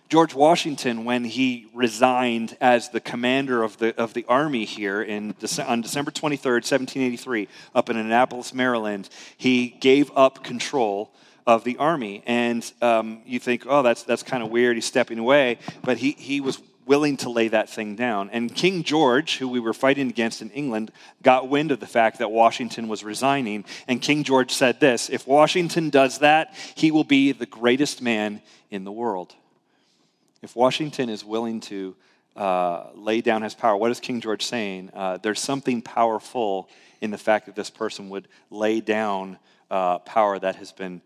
George 0.09 0.33
Washington, 0.33 1.05
when 1.05 1.25
he 1.25 1.67
resigned 1.75 2.57
as 2.61 2.91
the 2.91 3.01
commander 3.01 3.65
of 3.65 3.77
the, 3.79 3.93
of 4.01 4.15
the 4.15 4.25
army 4.29 4.65
here 4.65 5.03
in, 5.03 5.35
on 5.67 5.81
December 5.81 6.13
23rd, 6.13 6.63
1783, 6.63 7.49
up 7.75 7.91
in 7.91 7.97
Annapolis, 7.97 8.55
Maryland, 8.55 9.09
he 9.37 9.71
gave 9.81 10.13
up 10.15 10.45
control 10.45 11.13
of 11.45 11.65
the 11.65 11.77
army. 11.79 12.23
And 12.25 12.73
um, 12.81 13.23
you 13.27 13.41
think, 13.41 13.65
oh, 13.67 13.83
that's, 13.83 14.05
that's 14.05 14.23
kind 14.23 14.45
of 14.45 14.51
weird. 14.51 14.77
He's 14.77 14.85
stepping 14.85 15.19
away. 15.19 15.59
But 15.83 15.99
he, 15.99 16.13
he 16.13 16.41
was 16.41 16.63
willing 16.91 17.17
to 17.17 17.31
lay 17.31 17.47
that 17.47 17.71
thing 17.71 17.95
down. 17.95 18.29
And 18.31 18.53
King 18.53 18.83
George, 18.83 19.37
who 19.37 19.49
we 19.49 19.61
were 19.61 19.73
fighting 19.73 20.09
against 20.11 20.43
in 20.43 20.51
England, 20.51 20.91
got 21.23 21.49
wind 21.49 21.71
of 21.71 21.79
the 21.79 21.87
fact 21.87 22.19
that 22.19 22.33
Washington 22.33 22.89
was 22.89 23.05
resigning. 23.05 23.65
And 23.87 24.03
King 24.03 24.25
George 24.25 24.51
said 24.51 24.81
this 24.81 25.09
If 25.09 25.25
Washington 25.25 25.91
does 25.91 26.19
that, 26.19 26.53
he 26.75 26.91
will 26.91 27.05
be 27.05 27.31
the 27.31 27.47
greatest 27.47 28.03
man 28.03 28.43
in 28.73 28.83
the 28.83 28.91
world. 28.91 29.37
If 30.43 30.57
Washington 30.57 31.09
is 31.09 31.25
willing 31.25 31.61
to 31.61 31.95
uh, 32.35 32.87
lay 32.97 33.21
down 33.21 33.43
his 33.43 33.55
power, 33.55 33.77
what 33.77 33.93
is 33.93 34.01
King 34.01 34.21
George 34.21 34.45
saying? 34.45 34.91
Uh, 34.93 35.19
there's 35.19 35.39
something 35.39 35.83
powerful 35.83 36.69
in 37.01 37.13
the 37.13 37.19
fact 37.19 37.47
that 37.47 37.55
this 37.55 37.71
person 37.71 38.11
would 38.11 38.27
lay 38.51 38.81
down 38.81 39.39
uh, 39.71 40.01
power 40.01 40.41
that 40.41 40.57
has 40.57 40.73
been 40.73 41.03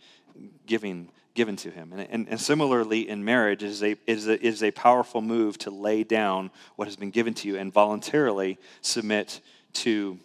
given 0.65 1.11
given 1.35 1.57
to 1.57 1.71
him. 1.71 1.93
And, 1.93 2.09
and, 2.11 2.29
and 2.29 2.41
similarly, 2.41 3.09
in 3.09 3.25
marriage, 3.25 3.63
it 3.63 3.67
is, 3.67 3.83
a, 3.83 3.91
it, 3.91 3.99
is 4.07 4.29
a, 4.29 4.33
it 4.35 4.43
is 4.43 4.63
a 4.63 4.71
powerful 4.71 5.21
move 5.21 5.59
to 5.59 5.71
lay 5.71 6.05
down 6.05 6.51
what 6.77 6.89
has 6.89 6.97
been 6.97 7.11
given 7.11 7.35
to 7.35 7.49
you 7.49 7.59
and 7.59 7.73
voluntarily 7.73 8.59
submit 8.81 9.41
to 9.75 10.19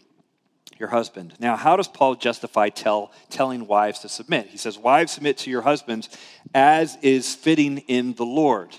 your 0.79 0.89
husband. 0.89 1.33
Now, 1.39 1.57
how 1.57 1.75
does 1.75 1.87
Paul 1.87 2.15
justify 2.15 2.69
tell, 2.69 3.11
telling 3.29 3.67
wives 3.67 3.99
to 3.99 4.09
submit? 4.09 4.47
He 4.47 4.57
says, 4.57 4.77
Wives, 4.77 5.11
submit 5.11 5.37
to 5.39 5.49
your 5.49 5.61
husbands 5.61 6.09
as 6.53 6.97
is 7.01 7.35
fitting 7.35 7.79
in 7.79 8.13
the 8.13 8.25
Lord. 8.25 8.75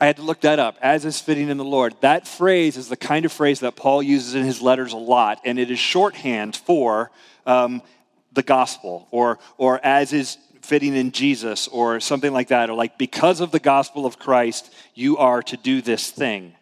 I 0.00 0.06
had 0.06 0.16
to 0.16 0.22
look 0.22 0.42
that 0.42 0.58
up, 0.58 0.76
as 0.80 1.04
is 1.04 1.20
fitting 1.20 1.48
in 1.48 1.56
the 1.56 1.64
Lord. 1.64 1.94
That 2.00 2.26
phrase 2.26 2.76
is 2.76 2.88
the 2.88 2.96
kind 2.96 3.24
of 3.24 3.32
phrase 3.32 3.60
that 3.60 3.74
Paul 3.74 4.02
uses 4.02 4.34
in 4.34 4.44
his 4.44 4.62
letters 4.62 4.92
a 4.92 4.96
lot, 4.96 5.40
and 5.44 5.58
it 5.58 5.70
is 5.70 5.78
shorthand 5.78 6.54
for 6.54 7.10
um, 7.46 7.82
the 8.32 8.42
gospel, 8.42 9.08
or, 9.10 9.40
or 9.56 9.84
as 9.84 10.12
is 10.12 10.38
fitting 10.62 10.94
in 10.94 11.12
Jesus, 11.12 11.68
or 11.68 12.00
something 12.00 12.32
like 12.32 12.48
that, 12.48 12.70
or 12.70 12.74
like 12.74 12.98
because 12.98 13.40
of 13.40 13.50
the 13.50 13.60
gospel 13.60 14.06
of 14.06 14.18
Christ, 14.18 14.72
you 14.94 15.16
are 15.18 15.42
to 15.42 15.56
do 15.56 15.80
this 15.82 16.10
thing. 16.10 16.54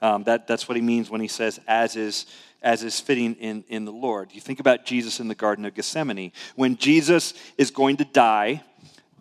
Um, 0.00 0.24
that, 0.24 0.46
that's 0.46 0.68
what 0.68 0.76
he 0.76 0.82
means 0.82 1.10
when 1.10 1.20
he 1.20 1.28
says, 1.28 1.60
as 1.66 1.96
is 1.96 2.26
as 2.62 2.84
is 2.84 3.00
fitting 3.00 3.34
in, 3.34 3.64
in 3.68 3.84
the 3.84 3.92
Lord. 3.92 4.30
You 4.32 4.40
think 4.40 4.60
about 4.60 4.84
Jesus 4.84 5.20
in 5.20 5.28
the 5.28 5.34
Garden 5.34 5.64
of 5.64 5.74
Gethsemane. 5.74 6.32
When 6.54 6.76
Jesus 6.76 7.34
is 7.58 7.70
going 7.70 7.96
to 7.96 8.04
die, 8.04 8.62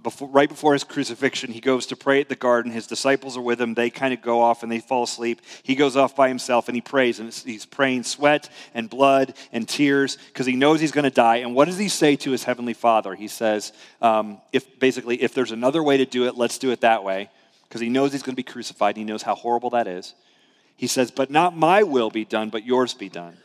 before, 0.03 0.27
right 0.29 0.49
before 0.49 0.73
his 0.73 0.83
crucifixion, 0.83 1.51
he 1.51 1.59
goes 1.59 1.85
to 1.87 1.95
pray 1.95 2.21
at 2.21 2.29
the 2.29 2.35
garden. 2.35 2.71
His 2.71 2.87
disciples 2.87 3.37
are 3.37 3.41
with 3.41 3.61
him. 3.61 3.73
They 3.73 3.89
kind 3.89 4.13
of 4.13 4.21
go 4.21 4.41
off 4.41 4.63
and 4.63 4.71
they 4.71 4.79
fall 4.79 5.03
asleep. 5.03 5.41
He 5.63 5.75
goes 5.75 5.95
off 5.95 6.15
by 6.15 6.27
himself 6.27 6.67
and 6.67 6.75
he 6.75 6.81
prays. 6.81 7.19
And 7.19 7.33
he's 7.33 7.65
praying 7.65 8.03
sweat 8.03 8.49
and 8.73 8.89
blood 8.89 9.33
and 9.51 9.67
tears 9.67 10.17
because 10.27 10.45
he 10.45 10.55
knows 10.55 10.79
he's 10.79 10.91
going 10.91 11.03
to 11.03 11.09
die. 11.09 11.37
And 11.37 11.55
what 11.55 11.65
does 11.65 11.77
he 11.77 11.89
say 11.89 12.15
to 12.17 12.31
his 12.31 12.43
heavenly 12.43 12.73
Father? 12.73 13.15
He 13.15 13.27
says, 13.27 13.73
um, 14.01 14.41
if 14.51 14.79
basically, 14.79 15.21
if 15.21 15.33
there's 15.33 15.51
another 15.51 15.83
way 15.83 15.97
to 15.97 16.05
do 16.05 16.27
it, 16.27 16.35
let's 16.35 16.57
do 16.57 16.71
it 16.71 16.81
that 16.81 17.03
way 17.03 17.29
because 17.67 17.81
he 17.81 17.89
knows 17.89 18.11
he's 18.11 18.23
going 18.23 18.33
to 18.33 18.43
be 18.43 18.43
crucified. 18.43 18.97
He 18.97 19.03
knows 19.03 19.21
how 19.21 19.35
horrible 19.35 19.69
that 19.71 19.87
is. 19.87 20.13
He 20.75 20.87
says, 20.87 21.11
But 21.11 21.29
not 21.29 21.55
my 21.55 21.83
will 21.83 22.09
be 22.09 22.25
done, 22.25 22.49
but 22.49 22.65
yours 22.65 22.93
be 22.93 23.07
done. 23.07 23.37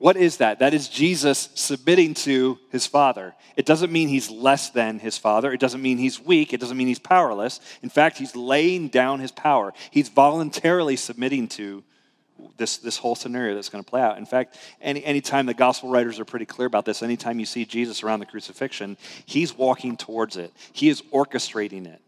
What 0.00 0.16
is 0.16 0.38
that? 0.38 0.60
That 0.60 0.72
is 0.72 0.88
Jesus 0.88 1.50
submitting 1.54 2.14
to 2.14 2.58
his 2.70 2.86
Father. 2.86 3.34
It 3.54 3.66
doesn't 3.66 3.92
mean 3.92 4.08
he's 4.08 4.30
less 4.30 4.70
than 4.70 4.98
his 4.98 5.18
Father. 5.18 5.52
It 5.52 5.60
doesn't 5.60 5.82
mean 5.82 5.98
he's 5.98 6.18
weak. 6.18 6.54
It 6.54 6.60
doesn't 6.60 6.78
mean 6.78 6.86
he's 6.86 6.98
powerless. 6.98 7.60
In 7.82 7.90
fact, 7.90 8.16
he's 8.16 8.34
laying 8.34 8.88
down 8.88 9.20
his 9.20 9.30
power. 9.30 9.74
He's 9.90 10.08
voluntarily 10.08 10.96
submitting 10.96 11.48
to 11.48 11.84
this, 12.56 12.78
this 12.78 12.96
whole 12.96 13.14
scenario 13.14 13.54
that's 13.54 13.68
going 13.68 13.84
to 13.84 13.90
play 13.90 14.00
out. 14.00 14.16
In 14.16 14.24
fact, 14.24 14.56
any 14.80 15.04
anytime 15.04 15.44
the 15.44 15.52
gospel 15.52 15.90
writers 15.90 16.18
are 16.18 16.24
pretty 16.24 16.46
clear 16.46 16.66
about 16.66 16.86
this, 16.86 17.02
anytime 17.02 17.38
you 17.38 17.44
see 17.44 17.66
Jesus 17.66 18.02
around 18.02 18.20
the 18.20 18.26
crucifixion, 18.26 18.96
he's 19.26 19.54
walking 19.54 19.98
towards 19.98 20.38
it, 20.38 20.50
he 20.72 20.88
is 20.88 21.02
orchestrating 21.12 21.86
it. 21.86 22.00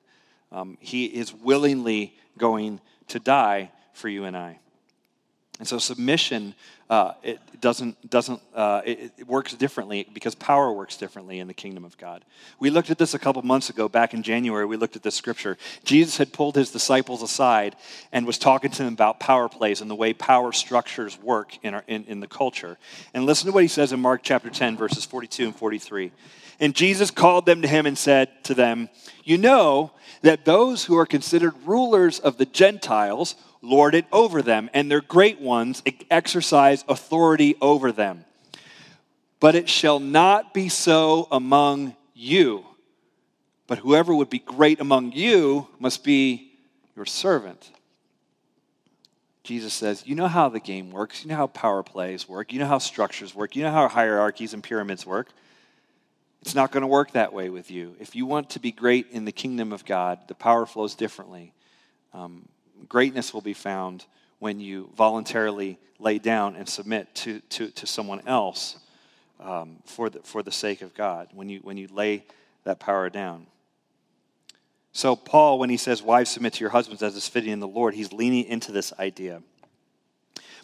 Um, 0.50 0.78
he 0.80 1.04
is 1.04 1.34
willingly 1.34 2.14
going 2.38 2.80
to 3.08 3.18
die 3.18 3.70
for 3.92 4.08
you 4.08 4.24
and 4.24 4.34
I. 4.34 4.60
And 5.58 5.68
so 5.68 5.78
submission, 5.78 6.54
uh, 6.88 7.12
it 7.22 7.38
doesn't, 7.60 8.10
doesn't 8.10 8.40
uh, 8.54 8.80
it, 8.84 9.12
it, 9.18 9.28
works 9.28 9.54
differently 9.54 10.08
because 10.12 10.34
power 10.34 10.72
works 10.72 10.96
differently 10.96 11.40
in 11.40 11.46
the 11.46 11.54
kingdom 11.54 11.84
of 11.84 11.96
God. 11.98 12.24
We 12.58 12.70
looked 12.70 12.90
at 12.90 12.98
this 12.98 13.12
a 13.14 13.18
couple 13.18 13.42
months 13.42 13.68
ago, 13.68 13.88
back 13.88 14.14
in 14.14 14.22
January, 14.22 14.64
we 14.64 14.76
looked 14.76 14.96
at 14.96 15.02
this 15.02 15.14
scripture. 15.14 15.58
Jesus 15.84 16.16
had 16.16 16.32
pulled 16.32 16.56
his 16.56 16.70
disciples 16.70 17.22
aside 17.22 17.76
and 18.12 18.26
was 18.26 18.38
talking 18.38 18.70
to 18.70 18.82
them 18.82 18.94
about 18.94 19.20
power 19.20 19.48
plays 19.48 19.82
and 19.82 19.90
the 19.90 19.94
way 19.94 20.14
power 20.14 20.52
structures 20.52 21.20
work 21.20 21.56
in, 21.62 21.74
our, 21.74 21.84
in, 21.86 22.04
in 22.04 22.20
the 22.20 22.26
culture. 22.26 22.78
And 23.12 23.26
listen 23.26 23.46
to 23.46 23.52
what 23.52 23.62
he 23.62 23.68
says 23.68 23.92
in 23.92 24.00
Mark 24.00 24.22
chapter 24.22 24.48
10, 24.48 24.76
verses 24.76 25.04
42 25.04 25.44
and 25.44 25.54
43. 25.54 26.12
And 26.60 26.74
Jesus 26.74 27.10
called 27.10 27.44
them 27.44 27.62
to 27.62 27.68
him 27.68 27.86
and 27.86 27.98
said 27.98 28.42
to 28.44 28.54
them, 28.54 28.88
You 29.22 29.36
know 29.36 29.92
that 30.22 30.44
those 30.44 30.84
who 30.84 30.96
are 30.96 31.06
considered 31.06 31.54
rulers 31.64 32.18
of 32.18 32.38
the 32.38 32.46
Gentiles 32.46 33.34
lord 33.62 33.94
it 33.94 34.04
over 34.12 34.42
them, 34.42 34.68
and 34.74 34.90
their 34.90 35.00
great 35.00 35.40
ones 35.40 35.82
exercise 36.10 36.84
authority 36.88 37.56
over 37.60 37.92
them. 37.92 38.24
But 39.40 39.54
it 39.54 39.68
shall 39.68 39.98
not 39.98 40.52
be 40.52 40.68
so 40.68 41.26
among 41.30 41.96
you. 42.14 42.64
But 43.66 43.78
whoever 43.78 44.14
would 44.14 44.30
be 44.30 44.38
great 44.38 44.80
among 44.80 45.12
you 45.12 45.68
must 45.78 46.04
be 46.04 46.52
your 46.94 47.06
servant. 47.06 47.70
Jesus 49.44 49.72
says, 49.74 50.06
You 50.06 50.14
know 50.14 50.28
how 50.28 50.48
the 50.48 50.60
game 50.60 50.90
works. 50.90 51.24
You 51.24 51.30
know 51.30 51.36
how 51.36 51.46
power 51.46 51.82
plays 51.82 52.28
work. 52.28 52.52
You 52.52 52.58
know 52.58 52.66
how 52.66 52.78
structures 52.78 53.34
work. 53.34 53.56
You 53.56 53.62
know 53.62 53.72
how 53.72 53.88
hierarchies 53.88 54.54
and 54.54 54.62
pyramids 54.62 55.06
work. 55.06 55.28
It's 56.42 56.54
not 56.54 56.72
going 56.72 56.82
to 56.82 56.88
work 56.88 57.12
that 57.12 57.32
way 57.32 57.48
with 57.50 57.70
you. 57.70 57.94
If 58.00 58.16
you 58.16 58.26
want 58.26 58.50
to 58.50 58.60
be 58.60 58.72
great 58.72 59.06
in 59.12 59.24
the 59.24 59.32
kingdom 59.32 59.72
of 59.72 59.84
God, 59.84 60.18
the 60.26 60.34
power 60.34 60.66
flows 60.66 60.94
differently. 60.94 61.52
Um, 62.12 62.48
greatness 62.88 63.32
will 63.32 63.40
be 63.40 63.54
found 63.54 64.04
when 64.38 64.60
you 64.60 64.90
voluntarily 64.96 65.78
lay 65.98 66.18
down 66.18 66.56
and 66.56 66.68
submit 66.68 67.14
to, 67.14 67.40
to, 67.40 67.68
to 67.70 67.86
someone 67.86 68.20
else 68.26 68.76
um, 69.40 69.76
for, 69.84 70.10
the, 70.10 70.20
for 70.20 70.42
the 70.42 70.52
sake 70.52 70.82
of 70.82 70.94
God, 70.94 71.28
when 71.32 71.48
you, 71.48 71.60
when 71.60 71.76
you 71.76 71.88
lay 71.92 72.24
that 72.64 72.80
power 72.80 73.08
down. 73.08 73.46
So, 74.92 75.16
Paul, 75.16 75.58
when 75.58 75.70
he 75.70 75.76
says, 75.76 76.02
Wives, 76.02 76.30
submit 76.30 76.54
to 76.54 76.60
your 76.60 76.70
husbands 76.70 77.02
as 77.02 77.16
is 77.16 77.28
fitting 77.28 77.50
in 77.50 77.60
the 77.60 77.68
Lord, 77.68 77.94
he's 77.94 78.12
leaning 78.12 78.44
into 78.44 78.72
this 78.72 78.92
idea. 78.98 79.42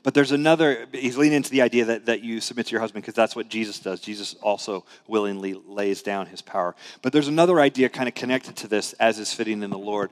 But 0.03 0.15
there's 0.15 0.33
another, 0.33 0.87
he's 0.93 1.17
leaning 1.17 1.37
into 1.37 1.51
the 1.51 1.63
idea 1.63 1.87
that, 1.87 2.07
that 2.07 2.23
you 2.23 2.41
submit 2.41 2.67
to 2.67 2.73
your 2.73 2.81
husband 2.81 3.03
because 3.03 3.15
that's 3.15 3.35
what 3.35 3.49
Jesus 3.49 3.79
does. 3.79 4.01
Jesus 4.01 4.35
also 4.43 4.85
willingly 5.07 5.55
lays 5.55 6.03
down 6.03 6.27
his 6.27 6.41
power. 6.41 6.75
But 7.03 7.13
there's 7.13 7.29
another 7.29 7.61
idea 7.61 7.89
kind 7.89 8.09
of 8.09 8.15
connected 8.15 8.57
to 8.57 8.69
this 8.69 8.93
as 8.95 9.19
is 9.19 9.33
fitting 9.33 9.63
in 9.63 9.71
the 9.71 9.79
Lord. 9.79 10.11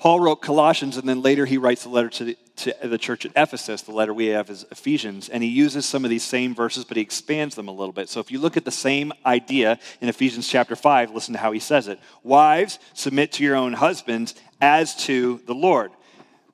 Paul 0.00 0.20
wrote 0.20 0.36
Colossians, 0.36 0.96
and 0.96 1.06
then 1.06 1.20
later 1.20 1.44
he 1.44 1.58
writes 1.58 1.82
the 1.82 1.90
letter 1.90 2.08
to 2.08 2.24
the, 2.24 2.38
to 2.56 2.74
the 2.84 2.96
church 2.96 3.26
at 3.26 3.32
Ephesus. 3.36 3.82
The 3.82 3.92
letter 3.92 4.14
we 4.14 4.28
have 4.28 4.48
is 4.48 4.64
Ephesians, 4.70 5.28
and 5.28 5.42
he 5.42 5.50
uses 5.50 5.84
some 5.84 6.04
of 6.04 6.10
these 6.10 6.24
same 6.24 6.54
verses, 6.54 6.86
but 6.86 6.96
he 6.96 7.02
expands 7.02 7.54
them 7.54 7.68
a 7.68 7.70
little 7.70 7.92
bit. 7.92 8.08
So 8.08 8.18
if 8.18 8.30
you 8.30 8.38
look 8.38 8.56
at 8.56 8.64
the 8.64 8.70
same 8.70 9.12
idea 9.26 9.78
in 10.00 10.08
Ephesians 10.08 10.48
chapter 10.48 10.74
5, 10.74 11.10
listen 11.10 11.34
to 11.34 11.40
how 11.40 11.52
he 11.52 11.60
says 11.60 11.86
it 11.86 12.00
Wives, 12.22 12.78
submit 12.94 13.32
to 13.32 13.44
your 13.44 13.56
own 13.56 13.74
husbands 13.74 14.34
as 14.58 14.96
to 15.04 15.42
the 15.44 15.54
Lord. 15.54 15.92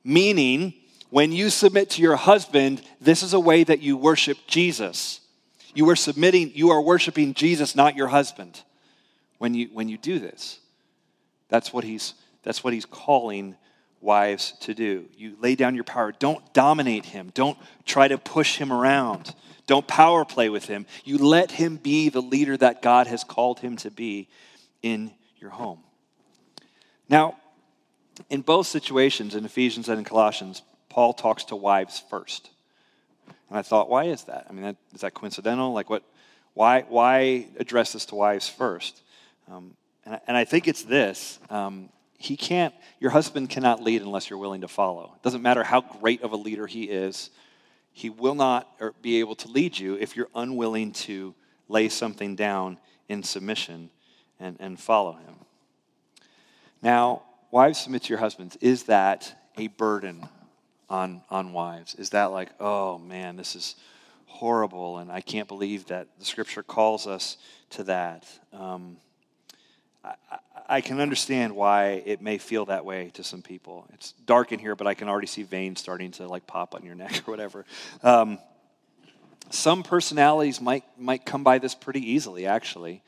Meaning, 0.02 0.75
when 1.10 1.32
you 1.32 1.50
submit 1.50 1.90
to 1.90 2.02
your 2.02 2.16
husband, 2.16 2.82
this 3.00 3.22
is 3.22 3.32
a 3.32 3.40
way 3.40 3.64
that 3.64 3.80
you 3.80 3.96
worship 3.96 4.38
Jesus. 4.46 5.20
You 5.75 5.88
are 5.90 5.96
submitting, 5.96 6.52
you 6.54 6.70
are 6.70 6.80
worshiping 6.80 7.34
Jesus, 7.34 7.76
not 7.76 7.96
your 7.96 8.08
husband, 8.08 8.62
when 9.38 9.54
you, 9.54 9.68
when 9.72 9.88
you 9.88 9.98
do 9.98 10.18
this. 10.18 10.58
That's 11.48 11.72
what 11.72 11.84
he's 11.84 12.14
that's 12.42 12.62
what 12.62 12.72
he's 12.72 12.86
calling 12.86 13.56
wives 14.00 14.52
to 14.60 14.72
do. 14.72 15.06
You 15.16 15.36
lay 15.40 15.56
down 15.56 15.75
your 15.75 15.82
power. 15.82 16.12
Don't 16.12 16.54
dominate 16.54 17.04
him. 17.04 17.32
Don't 17.34 17.58
try 17.84 18.06
to 18.06 18.18
push 18.18 18.56
him 18.56 18.72
around. 18.72 19.34
Don't 19.66 19.86
power 19.88 20.25
play 20.25 20.48
with 20.48 20.66
him. 20.66 20.86
You 21.04 21.18
let 21.18 21.50
him 21.50 21.76
be 21.76 22.08
the 22.08 22.22
leader 22.22 22.56
that 22.56 22.82
God 22.82 23.08
has 23.08 23.25
called 23.25 23.58
him 23.58 23.76
to 23.78 23.90
be 23.90 24.28
in 24.80 25.10
your 25.38 25.50
home. 25.50 25.80
Now, 27.08 27.36
in 28.30 28.42
both 28.42 28.68
situations, 28.68 29.34
in 29.34 29.44
Ephesians 29.44 29.88
and 29.88 29.98
in 29.98 30.04
Colossians, 30.04 30.62
Paul 30.97 31.12
talks 31.12 31.45
to 31.45 31.57
wives 31.57 32.03
first. 32.09 32.49
And 33.50 33.59
I 33.59 33.61
thought, 33.61 33.91
why 33.91 34.05
is 34.05 34.25
that? 34.25 34.47
I 34.49 34.53
mean, 34.55 34.62
that, 34.62 34.76
is 34.95 35.03
that 35.03 35.12
coincidental? 35.12 35.75
Like, 35.75 35.91
what? 35.91 36.03
Why? 36.55 36.87
Why 36.88 37.49
address 37.59 37.93
this 37.93 38.07
to 38.07 38.15
wives 38.15 38.49
first? 38.49 39.03
Um, 39.53 39.76
and, 40.07 40.19
and, 40.26 40.37
I 40.38 40.47
think 40.47 40.67
it's 40.67 40.85
this: 40.85 41.38
um, 41.50 41.91
he 42.17 42.35
can't, 42.35 42.73
your 42.99 43.11
husband 43.11 43.50
cannot 43.50 43.83
lead 43.83 44.00
unless 44.00 44.31
you're 44.31 44.38
willing 44.38 44.62
to 44.62 44.69
follow. 44.69 45.12
It 45.17 45.23
doesn't 45.23 45.43
matter 45.43 45.62
how 45.62 45.83
great 45.83 46.23
of 46.23 46.33
a 46.33 46.37
leader 46.37 46.67
he 46.67 46.85
is, 46.85 47.29
he 47.93 48.09
will 48.09 48.35
not 48.35 48.67
be 49.03 49.21
able 49.21 49.35
to 49.35 49.49
lead 49.49 49.79
you 49.79 49.97
if 49.97 50.17
you're 50.17 50.31
unwilling 50.35 50.93
to 50.93 51.35
lay 51.69 51.91
something 51.91 52.37
down 52.37 52.79
in 53.07 53.23
submission 53.23 53.91
and, 54.41 54.57
and 54.61 54.81
follow 54.81 55.12
him. 55.12 55.35
Now, 56.81 57.23
wives 57.50 57.81
submit 57.81 58.05
to 58.05 58.09
your 58.09 58.19
husbands. 58.19 58.57
Is 58.62 58.85
that 58.85 59.50
a 59.59 59.67
burden 59.67 60.26
on, 60.88 61.23
on 61.31 61.52
wives? 61.52 61.95
Is 61.95 62.11
that 62.11 62.26
like, 62.26 62.50
oh 62.61 62.99
man, 62.99 63.37
this 63.37 63.57
is 63.57 63.76
horrible 64.26 64.99
and 64.99 65.11
I 65.11 65.21
can't 65.21 65.49
believe 65.49 65.87
that 65.87 66.09
the 66.19 66.25
scripture 66.25 66.62
calls 66.62 67.07
us 67.07 67.37
to 67.71 67.85
that? 67.85 68.26
Um, 68.52 68.99
I, 70.05 70.14
I 70.69 70.81
can 70.81 71.00
understand 71.00 71.55
why 71.55 72.02
it 72.07 72.21
may 72.21 72.38
feel 72.38 72.64
that 72.66 72.85
way 72.85 73.11
to 73.14 73.23
some 73.23 73.43
people. 73.43 73.87
It's 73.95 74.12
dark 74.25 74.52
in 74.52 74.59
here, 74.59 74.75
but 74.75 74.87
I 74.87 74.95
can 74.95 75.09
already 75.09 75.26
see 75.26 75.43
veins 75.43 75.81
starting 75.81 76.11
to 76.12 76.26
like 76.26 76.47
pop 76.47 76.75
on 76.75 76.85
your 76.85 76.95
neck 76.97 77.23
or 77.26 77.31
whatever. 77.31 77.64
Um, 78.02 78.38
some 79.50 79.85
personalities 79.85 80.61
might 80.61 80.85
might 80.99 81.25
come 81.25 81.45
by 81.45 81.59
this 81.59 81.75
pretty 81.75 82.12
easily, 82.12 82.47
actually. 82.47 83.02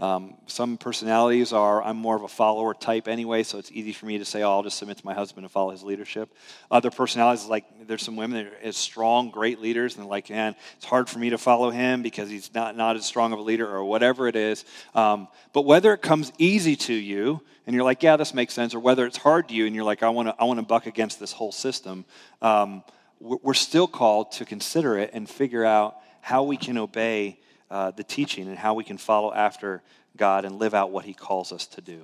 Um, 0.00 0.34
some 0.46 0.78
personalities 0.78 1.52
are, 1.52 1.82
I'm 1.82 1.96
more 1.96 2.16
of 2.16 2.22
a 2.22 2.28
follower 2.28 2.72
type 2.72 3.06
anyway, 3.06 3.42
so 3.42 3.58
it's 3.58 3.70
easy 3.70 3.92
for 3.92 4.06
me 4.06 4.18
to 4.18 4.24
say, 4.24 4.42
oh, 4.42 4.50
I'll 4.50 4.62
just 4.62 4.78
submit 4.78 4.96
to 4.96 5.04
my 5.04 5.12
husband 5.12 5.44
and 5.44 5.50
follow 5.50 5.70
his 5.70 5.82
leadership. 5.82 6.34
Other 6.70 6.90
personalities, 6.90 7.44
like 7.46 7.86
there's 7.86 8.02
some 8.02 8.16
women 8.16 8.44
that 8.44 8.68
are 8.68 8.72
strong, 8.72 9.30
great 9.30 9.60
leaders, 9.60 9.96
and 9.96 10.06
like, 10.06 10.30
man, 10.30 10.56
it's 10.76 10.86
hard 10.86 11.08
for 11.08 11.18
me 11.18 11.30
to 11.30 11.38
follow 11.38 11.70
him 11.70 12.02
because 12.02 12.30
he's 12.30 12.52
not, 12.54 12.76
not 12.76 12.96
as 12.96 13.04
strong 13.04 13.32
of 13.32 13.38
a 13.38 13.42
leader 13.42 13.68
or 13.68 13.84
whatever 13.84 14.26
it 14.26 14.36
is. 14.36 14.64
Um, 14.94 15.28
but 15.52 15.66
whether 15.66 15.92
it 15.92 16.00
comes 16.00 16.32
easy 16.38 16.76
to 16.76 16.94
you 16.94 17.42
and 17.66 17.74
you're 17.74 17.84
like, 17.84 18.02
yeah, 18.02 18.16
this 18.16 18.32
makes 18.32 18.54
sense, 18.54 18.74
or 18.74 18.80
whether 18.80 19.04
it's 19.04 19.18
hard 19.18 19.48
to 19.48 19.54
you 19.54 19.66
and 19.66 19.74
you're 19.74 19.84
like, 19.84 20.02
I 20.02 20.08
want 20.08 20.28
to 20.28 20.34
I 20.38 20.44
wanna 20.44 20.62
buck 20.62 20.86
against 20.86 21.20
this 21.20 21.32
whole 21.32 21.52
system, 21.52 22.06
um, 22.40 22.82
we're 23.20 23.52
still 23.52 23.86
called 23.86 24.32
to 24.32 24.46
consider 24.46 24.96
it 24.96 25.10
and 25.12 25.28
figure 25.28 25.64
out 25.64 25.96
how 26.22 26.42
we 26.42 26.56
can 26.56 26.78
obey 26.78 27.38
uh, 27.70 27.90
the 27.92 28.04
teaching 28.04 28.48
and 28.48 28.58
how 28.58 28.74
we 28.74 28.84
can 28.84 28.98
follow 28.98 29.32
after 29.32 29.82
God 30.16 30.44
and 30.44 30.58
live 30.58 30.74
out 30.74 30.90
what 30.90 31.04
He 31.04 31.14
calls 31.14 31.52
us 31.52 31.66
to 31.68 31.80
do. 31.80 32.02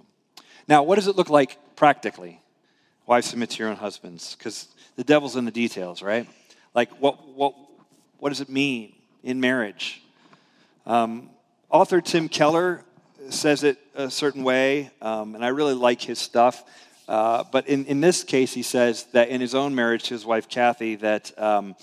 Now, 0.69 0.83
what 0.83 0.97
does 0.97 1.07
it 1.07 1.17
look 1.17 1.31
like 1.31 1.59
practically? 1.77 2.41
Wives, 3.07 3.29
submit 3.29 3.51
to 3.51 3.59
your 3.59 3.69
own 3.69 3.77
husbands, 3.77 4.35
because 4.37 4.69
the 4.97 5.05
devil's 5.05 5.37
in 5.37 5.45
the 5.45 5.51
details, 5.51 6.03
right? 6.03 6.29
Like, 6.75 6.91
what, 7.01 7.29
what, 7.29 7.55
what 8.19 8.31
does 8.31 8.41
it 8.41 8.49
mean 8.49 8.95
in 9.23 9.41
marriage? 9.41 10.03
Um, 10.87 11.31
author 11.71 12.01
Tim 12.01 12.29
Keller 12.29 12.83
says 13.31 13.65
it 13.65 13.79
a 13.95 14.11
certain 14.11 14.45
way, 14.45 14.91
um, 15.03 15.35
and 15.35 15.45
I 15.45 15.49
really 15.49 15.75
like 15.75 16.01
his 16.01 16.19
stuff. 16.19 16.65
Uh, 17.09 17.45
but 17.53 17.69
in, 17.69 17.87
in 17.87 18.01
this 18.01 18.25
case, 18.25 18.53
he 18.53 18.63
says 18.63 19.05
that 19.13 19.29
in 19.29 19.41
his 19.41 19.55
own 19.55 19.75
marriage 19.75 20.05
to 20.05 20.15
his 20.15 20.27
wife 20.27 20.49
Kathy, 20.49 20.97
that 20.97 21.37
um, 21.41 21.77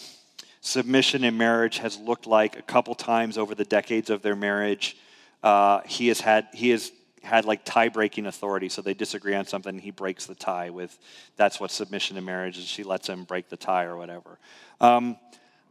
submission 0.63 1.25
in 1.25 1.37
marriage 1.37 1.77
has 1.79 1.99
looked 1.99 2.25
like 2.25 2.57
a 2.57 2.61
couple 2.61 2.95
times 2.95 3.37
over 3.37 3.53
the 3.53 3.65
decades 3.65 4.09
of 4.09 4.21
their 4.21 4.35
marriage. 4.35 4.97
Uh, 5.43 5.81
he 5.85 6.07
has 6.07 6.21
had 6.21 6.47
he 6.53 6.69
has 6.69 6.91
had 7.21 7.45
like 7.45 7.63
tie 7.65 7.89
breaking 7.89 8.25
authority, 8.25 8.69
so 8.69 8.81
they 8.81 8.93
disagree 8.93 9.35
on 9.35 9.45
something, 9.45 9.77
he 9.77 9.91
breaks 9.91 10.25
the 10.25 10.35
tie 10.35 10.69
with. 10.69 10.97
That's 11.35 11.59
what 11.59 11.69
submission 11.69 12.17
in 12.17 12.25
marriage 12.25 12.57
is. 12.57 12.65
She 12.65 12.83
lets 12.83 13.07
him 13.07 13.25
break 13.25 13.49
the 13.49 13.57
tie 13.57 13.83
or 13.83 13.97
whatever. 13.97 14.39
Um, 14.81 15.17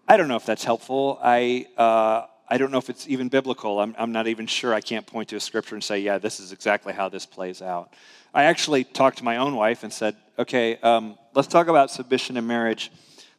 I 0.06 0.16
don't 0.16 0.28
know 0.28 0.36
if 0.36 0.46
that's 0.46 0.64
helpful. 0.64 1.18
I 1.22 1.66
uh, 1.76 2.26
I 2.48 2.58
don't 2.58 2.70
know 2.70 2.78
if 2.78 2.90
it's 2.90 3.08
even 3.08 3.28
biblical. 3.28 3.80
I'm, 3.80 3.94
I'm 3.98 4.12
not 4.12 4.26
even 4.26 4.46
sure. 4.46 4.74
I 4.74 4.82
can't 4.82 5.06
point 5.06 5.30
to 5.30 5.36
a 5.36 5.40
scripture 5.40 5.74
and 5.74 5.82
say, 5.82 6.00
yeah, 6.00 6.18
this 6.18 6.38
is 6.38 6.52
exactly 6.52 6.92
how 6.92 7.08
this 7.08 7.24
plays 7.24 7.62
out. 7.62 7.94
I 8.34 8.44
actually 8.44 8.84
talked 8.84 9.18
to 9.18 9.24
my 9.24 9.38
own 9.38 9.56
wife 9.56 9.84
and 9.84 9.92
said, 9.92 10.16
okay, 10.38 10.76
um, 10.82 11.16
let's 11.34 11.48
talk 11.48 11.68
about 11.68 11.90
submission 11.90 12.36
in 12.36 12.46
marriage. 12.46 12.92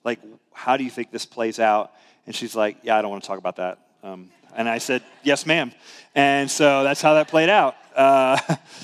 Like, 0.04 0.20
how 0.54 0.78
do 0.78 0.84
you 0.84 0.90
think 0.90 1.12
this 1.12 1.26
plays 1.26 1.60
out? 1.60 1.92
And 2.26 2.36
she's 2.36 2.56
like, 2.56 2.78
yeah, 2.84 2.98
I 2.98 3.02
don't 3.02 3.12
want 3.12 3.24
to 3.24 3.28
talk 3.28 3.40
about 3.40 3.58
that. 3.58 3.80
Um, 4.04 4.30
and 4.56 4.70
I 4.70 4.78
said, 4.78 5.04
yes, 5.24 5.46
ma'am. 5.46 5.72
And 6.16 6.50
so 6.50 6.84
that's 6.84 7.02
how 7.02 7.16
that 7.16 7.28
played 7.28 7.50
out. 7.50 7.76
Uh, 7.96 8.38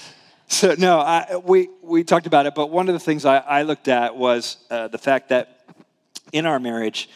so, 0.47 0.75
no, 0.77 0.99
I, 0.99 1.37
we, 1.43 1.69
we 1.81 2.03
talked 2.03 2.27
about 2.27 2.45
it, 2.45 2.55
but 2.55 2.67
one 2.67 2.89
of 2.89 2.93
the 2.93 2.99
things 2.99 3.25
I, 3.25 3.37
I 3.37 3.61
looked 3.63 3.87
at 3.87 4.15
was 4.15 4.57
uh, 4.69 4.87
the 4.87 4.97
fact 4.97 5.29
that 5.29 5.65
in 6.31 6.45
our 6.45 6.59
marriage, 6.59 7.09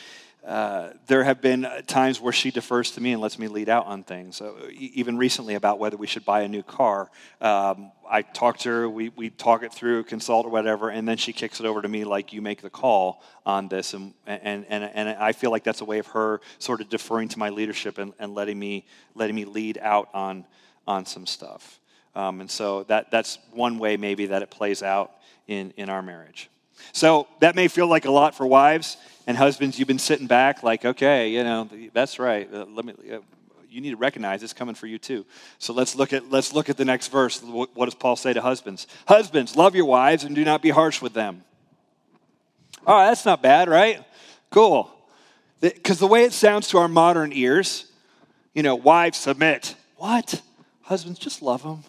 uh, 0.46 0.90
there 1.08 1.24
have 1.24 1.42
been 1.42 1.66
times 1.88 2.20
where 2.20 2.34
she 2.34 2.52
defers 2.52 2.92
to 2.92 3.02
me 3.02 3.14
and 3.14 3.22
lets 3.22 3.40
me 3.40 3.48
lead 3.48 3.70
out 3.70 3.86
on 3.86 4.04
things. 4.04 4.42
Even 4.72 5.18
recently 5.18 5.56
about 5.56 5.80
whether 5.80 5.96
we 5.96 6.06
should 6.06 6.26
buy 6.26 6.42
a 6.42 6.48
new 6.48 6.64
car, 6.64 7.10
um, 7.40 7.92
I 8.10 8.24
talk 8.24 8.58
to 8.60 8.70
her, 8.70 8.90
we, 8.90 9.10
we 9.10 9.30
talk 9.30 9.64
it 9.64 9.74
through, 9.74 10.04
consult 10.04 10.46
or 10.46 10.50
whatever, 10.50 10.90
and 10.90 11.08
then 11.08 11.16
she 11.16 11.32
kicks 11.32 11.62
it 11.62 11.66
over 11.66 11.82
to 11.82 11.88
me 11.88 12.04
like, 12.04 12.34
you 12.34 12.42
make 12.42 12.62
the 12.62 12.70
call 12.70 13.24
on 13.46 13.70
this. 13.70 13.94
And, 13.94 14.14
and, 14.28 14.66
and, 14.68 14.84
and 14.84 15.10
I 15.10 15.32
feel 15.32 15.50
like 15.50 15.64
that's 15.64 15.82
a 15.82 15.86
way 15.86 16.00
of 16.00 16.08
her 16.08 16.42
sort 16.60 16.82
of 16.82 16.90
deferring 16.90 17.30
to 17.30 17.40
my 17.40 17.50
leadership 17.50 17.98
and, 17.98 18.14
and 18.20 18.36
letting, 18.36 18.60
me, 18.60 18.86
letting 19.16 19.36
me 19.36 19.46
lead 19.46 19.78
out 19.82 20.10
on, 20.14 20.46
on 20.86 21.06
some 21.06 21.26
stuff. 21.26 21.80
Um, 22.16 22.42
and 22.42 22.52
so 22.52 22.84
that, 22.84 23.10
that's 23.12 23.40
one 23.52 23.80
way 23.80 23.98
maybe 23.98 24.28
that 24.28 24.42
it 24.42 24.52
plays 24.52 24.84
out 24.84 25.14
in, 25.48 25.74
in 25.78 25.90
our 25.90 26.02
marriage. 26.02 26.50
So 26.92 27.28
that 27.40 27.56
may 27.56 27.68
feel 27.68 27.88
like 27.88 28.06
a 28.06 28.12
lot 28.12 28.36
for 28.36 28.46
wives 28.46 28.98
and 29.26 29.38
husbands. 29.38 29.80
You've 29.80 29.88
been 29.88 30.00
sitting 30.00 30.28
back, 30.28 30.64
like, 30.64 30.86
okay, 30.86 31.30
you 31.30 31.44
know, 31.44 31.70
that's 31.94 32.20
right. 32.20 32.52
Uh, 32.54 32.66
let 32.66 32.86
me. 32.86 32.94
Uh, 33.12 33.20
you 33.70 33.82
need 33.82 33.90
to 33.90 33.98
recognize 33.98 34.44
it's 34.44 34.54
coming 34.54 34.76
for 34.76 34.86
you 34.86 35.00
too. 35.00 35.26
So 35.58 35.74
let's 35.74 35.96
look 35.96 36.14
at 36.14 36.30
let's 36.30 36.54
look 36.54 36.70
at 36.70 36.78
the 36.78 36.86
next 36.86 37.08
verse. 37.08 37.42
What 37.42 37.86
does 37.86 37.96
Paul 37.96 38.16
say 38.16 38.32
to 38.32 38.42
husbands? 38.42 38.86
Husbands, 39.08 39.56
love 39.56 39.74
your 39.76 39.86
wives 39.86 40.24
and 40.24 40.36
do 40.36 40.46
not 40.46 40.62
be 40.62 40.70
harsh 40.70 41.02
with 41.02 41.14
them. 41.14 41.44
All 42.86 42.96
right, 42.96 43.08
that's 43.08 43.26
not 43.26 43.42
bad, 43.42 43.70
right? 43.70 44.04
Cool. 44.52 44.92
Because 45.60 45.98
the 45.98 46.08
way 46.08 46.24
it 46.24 46.34
sounds 46.34 46.68
to 46.70 46.78
our 46.78 46.88
modern 46.88 47.32
ears, 47.34 47.86
you 48.54 48.62
know, 48.62 48.76
wives 48.76 49.18
submit. 49.18 49.76
What? 49.96 50.42
Husbands, 50.84 51.18
just 51.18 51.42
love 51.42 51.64
them. 51.64 51.84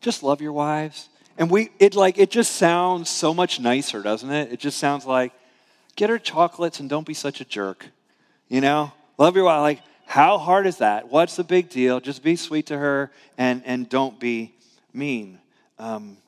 Just 0.00 0.22
love 0.22 0.40
your 0.40 0.52
wives. 0.52 1.08
And 1.38 1.50
we, 1.50 1.70
it 1.78 1.94
like, 1.94 2.18
it 2.18 2.30
just 2.30 2.56
sounds 2.56 3.08
so 3.08 3.32
much 3.32 3.60
nicer, 3.60 4.02
doesn't 4.02 4.30
it? 4.30 4.52
It 4.52 4.60
just 4.60 4.78
sounds 4.78 5.06
like, 5.06 5.32
get 5.96 6.10
her 6.10 6.18
chocolates 6.18 6.80
and 6.80 6.88
don't 6.88 7.06
be 7.06 7.14
such 7.14 7.40
a 7.40 7.44
jerk. 7.44 7.86
You 8.48 8.60
know, 8.60 8.92
love 9.18 9.34
your 9.36 9.44
wife. 9.44 9.60
Like, 9.60 9.80
how 10.06 10.38
hard 10.38 10.66
is 10.66 10.78
that? 10.78 11.08
What's 11.10 11.36
the 11.36 11.44
big 11.44 11.70
deal? 11.70 12.00
Just 12.00 12.22
be 12.22 12.36
sweet 12.36 12.66
to 12.66 12.76
her 12.76 13.10
and 13.38 13.62
and 13.64 13.88
don't 13.88 14.20
be 14.20 14.52
mean. 14.92 15.38
Um, 15.78 16.18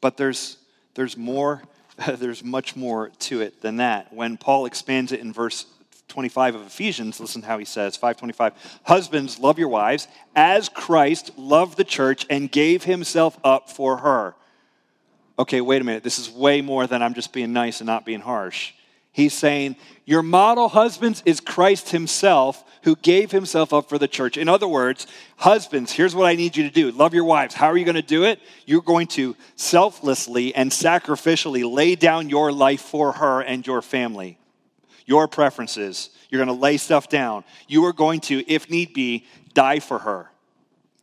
but 0.00 0.16
there's 0.16 0.56
there's 0.94 1.16
more. 1.16 1.62
there's 2.18 2.42
much 2.42 2.74
more 2.74 3.10
to 3.20 3.42
it 3.42 3.60
than 3.60 3.76
that. 3.76 4.12
When 4.12 4.36
Paul 4.36 4.66
expands 4.66 5.12
it 5.12 5.20
in 5.20 5.32
verse 5.32 5.66
25 6.08 6.56
of 6.56 6.66
Ephesians, 6.66 7.20
listen 7.20 7.42
how 7.42 7.58
he 7.58 7.64
says, 7.64 7.96
525, 7.96 8.80
Husbands, 8.84 9.38
love 9.38 9.58
your 9.58 9.68
wives 9.68 10.08
as 10.34 10.68
Christ 10.68 11.30
loved 11.38 11.76
the 11.76 11.84
church 11.84 12.26
and 12.28 12.50
gave 12.50 12.84
himself 12.84 13.38
up 13.44 13.70
for 13.70 13.98
her. 13.98 14.34
Okay, 15.38 15.60
wait 15.60 15.80
a 15.80 15.84
minute. 15.84 16.02
This 16.02 16.18
is 16.18 16.30
way 16.30 16.60
more 16.60 16.86
than 16.86 17.02
I'm 17.02 17.14
just 17.14 17.32
being 17.32 17.52
nice 17.52 17.80
and 17.80 17.86
not 17.86 18.04
being 18.04 18.20
harsh. 18.20 18.72
He's 19.12 19.34
saying, 19.34 19.76
Your 20.04 20.22
model 20.22 20.68
husbands 20.68 21.22
is 21.26 21.40
Christ 21.40 21.90
himself 21.90 22.64
who 22.82 22.96
gave 22.96 23.30
himself 23.30 23.72
up 23.72 23.88
for 23.88 23.98
the 23.98 24.08
church. 24.08 24.36
In 24.36 24.48
other 24.48 24.66
words, 24.66 25.06
husbands, 25.36 25.92
here's 25.92 26.14
what 26.14 26.26
I 26.26 26.34
need 26.34 26.56
you 26.56 26.64
to 26.64 26.70
do 26.70 26.90
love 26.90 27.14
your 27.14 27.24
wives. 27.24 27.54
How 27.54 27.66
are 27.66 27.76
you 27.76 27.84
going 27.84 27.94
to 27.94 28.02
do 28.02 28.24
it? 28.24 28.40
You're 28.66 28.82
going 28.82 29.06
to 29.08 29.36
selflessly 29.56 30.54
and 30.54 30.70
sacrificially 30.70 31.70
lay 31.70 31.94
down 31.94 32.28
your 32.28 32.52
life 32.52 32.80
for 32.80 33.12
her 33.12 33.40
and 33.40 33.66
your 33.66 33.82
family 33.82 34.38
your 35.06 35.28
preferences. 35.28 36.10
You're 36.30 36.44
going 36.44 36.56
to 36.56 36.60
lay 36.60 36.76
stuff 36.76 37.08
down. 37.08 37.44
You 37.68 37.84
are 37.86 37.92
going 37.92 38.20
to, 38.22 38.44
if 38.50 38.70
need 38.70 38.94
be, 38.94 39.26
die 39.54 39.80
for 39.80 39.98
her. 39.98 40.30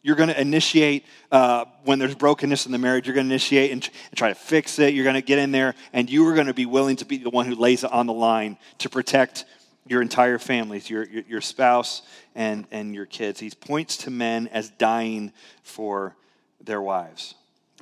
You're 0.01 0.15
going 0.15 0.29
to 0.29 0.39
initiate 0.39 1.05
uh, 1.31 1.65
when 1.83 1.99
there's 1.99 2.15
brokenness 2.15 2.65
in 2.65 2.71
the 2.71 2.77
marriage. 2.77 3.05
You're 3.05 3.15
going 3.15 3.27
to 3.27 3.33
initiate 3.33 3.71
and, 3.71 3.89
and 4.11 4.17
try 4.17 4.29
to 4.29 4.35
fix 4.35 4.79
it. 4.79 4.93
You're 4.93 5.03
going 5.03 5.15
to 5.15 5.21
get 5.21 5.39
in 5.39 5.51
there, 5.51 5.75
and 5.91 6.09
you 6.09 6.25
are 6.27 6.33
going 6.33 6.47
to 6.47 6.53
be 6.53 6.65
willing 6.65 6.95
to 6.97 7.05
be 7.05 7.17
the 7.17 7.29
one 7.29 7.45
who 7.45 7.55
lays 7.55 7.83
it 7.83 7.91
on 7.91 8.05
the 8.05 8.13
line 8.13 8.57
to 8.79 8.89
protect 8.89 9.45
your 9.87 10.01
entire 10.01 10.37
families, 10.37 10.89
your, 10.89 11.03
your, 11.05 11.23
your 11.27 11.41
spouse 11.41 12.03
and, 12.35 12.65
and 12.71 12.93
your 12.93 13.05
kids. 13.05 13.39
He 13.39 13.49
points 13.49 13.97
to 13.97 14.11
men 14.11 14.47
as 14.47 14.69
dying 14.69 15.33
for 15.63 16.15
their 16.63 16.81
wives. 16.81 17.33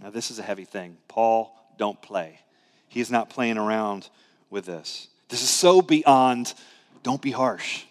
Now, 0.02 0.10
this 0.10 0.32
is 0.32 0.40
a 0.40 0.44
heavy 0.44 0.66
thing. 0.66 0.98
Paul, 1.08 1.54
don't 1.78 2.02
play. 2.02 2.40
He's 2.88 3.12
not 3.12 3.30
playing 3.30 3.58
around 3.58 4.10
with 4.50 4.66
this. 4.66 5.10
This 5.30 5.44
is 5.44 5.50
so 5.50 5.82
beyond, 5.82 6.54
don't 7.04 7.22
be 7.22 7.32
harsh. 7.32 7.84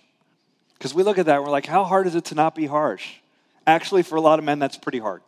Because 0.78 0.94
we 0.94 1.02
look 1.02 1.18
at 1.18 1.26
that 1.26 1.42
we're 1.42 1.50
like, 1.50 1.66
how 1.66 1.84
hard 1.84 2.06
is 2.06 2.14
it 2.14 2.26
to 2.26 2.34
not 2.34 2.54
be 2.54 2.66
harsh? 2.66 3.06
Actually, 3.66 4.02
for 4.02 4.16
a 4.16 4.20
lot 4.20 4.38
of 4.38 4.44
men, 4.44 4.58
that's 4.58 4.76
pretty 4.76 4.98
hard. 4.98 5.22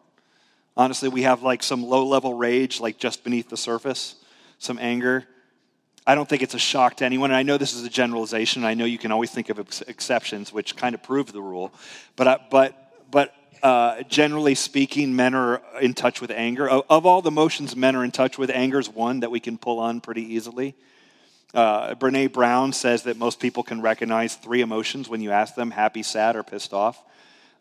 Honestly, 0.77 1.09
we 1.09 1.23
have 1.23 1.43
like 1.43 1.63
some 1.63 1.83
low 1.83 2.07
level 2.07 2.35
rage, 2.35 2.81
like 2.81 2.99
just 2.99 3.25
beneath 3.25 3.49
the 3.49 3.57
surface, 3.57 4.15
some 4.59 4.79
anger. 4.79 5.25
I 6.07 6.15
don't 6.15 6.29
think 6.29 6.43
it's 6.43 6.55
a 6.55 6.59
shock 6.59 6.99
to 6.99 7.05
anyone. 7.05 7.31
And 7.31 7.37
I 7.37 7.43
know 7.43 7.59
this 7.59 7.75
is 7.75 7.85
a 7.85 7.91
generalization. 7.91 8.65
I 8.65 8.75
know 8.75 8.85
you 8.85 8.97
can 8.97 9.13
always 9.13 9.31
think 9.31 9.51
of 9.51 9.59
ex- 9.59 9.83
exceptions, 9.83 10.53
which 10.53 10.77
kind 10.77 10.95
of 10.95 11.03
prove 11.03 11.33
the 11.33 11.43
rule. 11.43 11.73
But, 12.17 12.27
uh, 12.29 12.39
but, 12.51 12.95
but 13.11 13.35
uh, 13.63 14.03
generally 14.05 14.55
speaking, 14.55 15.17
men 15.17 15.35
are 15.35 15.61
in 15.81 15.93
touch 15.93 16.21
with 16.21 16.31
anger. 16.31 16.69
Of, 16.69 16.85
of 16.89 17.07
all 17.07 17.23
the 17.23 17.31
emotions 17.31 17.75
men 17.75 17.97
are 17.97 18.05
in 18.05 18.13
touch 18.13 18.39
with, 18.39 18.49
anger 18.49 18.79
is 18.79 18.89
one 18.89 19.21
that 19.21 19.31
we 19.31 19.41
can 19.41 19.59
pull 19.59 19.81
on 19.81 20.01
pretty 20.01 20.35
easily. 20.35 20.75
Uh, 21.53 21.95
Brene 21.95 22.33
Brown 22.33 22.73
says 22.73 23.03
that 23.03 23.17
most 23.17 23.41
people 23.41 23.63
can 23.63 23.83
recognize 23.83 24.37
three 24.37 24.61
emotions 24.61 25.09
when 25.09 25.21
you 25.21 25.33
ask 25.33 25.57
them 25.57 25.73
happy, 25.73 26.03
sad, 26.03 26.37
or 26.37 26.43
pissed 26.43 26.73
off. 26.73 27.03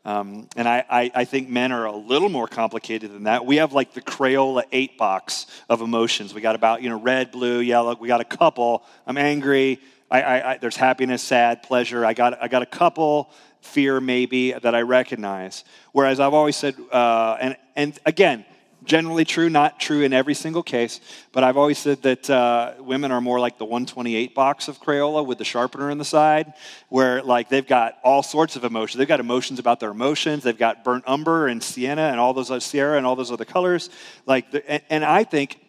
Um, 0.08 0.48
and 0.56 0.70
I, 0.70 0.86
I, 0.90 1.12
I, 1.14 1.26
think 1.26 1.50
men 1.50 1.74
are 1.74 1.84
a 1.84 1.94
little 1.94 2.30
more 2.30 2.48
complicated 2.48 3.12
than 3.12 3.24
that. 3.24 3.46
We 3.46 3.58
have 3.58 3.74
like 3.74 3.94
the 3.94 4.02
Crayola 4.02 4.64
eight 4.72 4.98
box 4.98 5.48
of 5.68 5.82
emotions. 5.82 6.34
We 6.34 6.40
got 6.40 6.56
about, 6.56 6.82
you 6.82 6.90
know, 6.90 6.98
red, 6.98 7.30
blue, 7.30 7.60
yellow. 7.60 7.94
We 8.00 8.08
got 8.08 8.22
a 8.22 8.24
couple. 8.24 8.86
I'm 9.06 9.18
angry. 9.18 9.82
I, 10.10 10.58
there's 10.62 10.78
happiness, 10.78 11.22
sad, 11.22 11.62
pleasure. 11.62 12.06
I 12.06 12.14
got, 12.14 12.42
I 12.42 12.48
got 12.48 12.62
a 12.62 12.66
couple 12.66 13.30
fear 13.60 14.00
maybe 14.00 14.54
that 14.54 14.74
I 14.74 14.84
recognize. 14.84 15.66
Whereas 15.92 16.22
I've 16.22 16.34
always 16.34 16.56
said, 16.56 16.76
uh, 16.94 17.36
and, 17.42 17.58
and 17.76 18.00
again, 18.06 18.46
generally 18.88 19.26
true, 19.26 19.50
not 19.50 19.80
true 19.80 20.02
in 20.02 20.14
every 20.14 20.34
single 20.34 20.64
case, 20.64 21.00
but 21.32 21.44
I've 21.44 21.58
always 21.58 21.78
said 21.78 22.02
that 22.04 22.30
uh, 22.30 22.74
women 22.80 23.12
are 23.12 23.22
more 23.22 23.40
like 23.40 23.58
the 23.58 23.66
128 23.66 24.34
box 24.34 24.68
of 24.68 24.80
Crayola 24.80 25.26
with 25.26 25.38
the 25.38 25.46
sharpener 25.46 25.92
in 25.92 25.98
the 25.98 26.06
side, 26.06 26.54
where 26.90 27.22
like 27.22 27.50
they've 27.50 27.68
got 27.68 27.98
all 28.04 28.24
sorts 28.24 28.56
of 28.56 28.64
emotions. 28.64 28.98
They've 28.98 29.08
got 29.08 29.20
emotions 29.20 29.60
about 29.60 29.80
their 29.80 29.92
emotions. 29.92 30.44
They've 30.44 30.58
got 30.58 30.84
burnt 30.84 31.04
umber 31.06 31.48
and 31.48 31.62
sienna 31.62 32.04
and 32.04 32.20
all 32.20 32.34
those 32.34 32.50
uh, 32.50 32.60
Sierra 32.60 32.98
and 32.98 33.06
all 33.06 33.16
those 33.16 33.32
other 33.32 33.46
colors. 33.46 33.90
Like, 34.26 34.46
and, 34.68 34.82
and, 34.90 35.06
I 35.06 35.24
think 35.24 35.60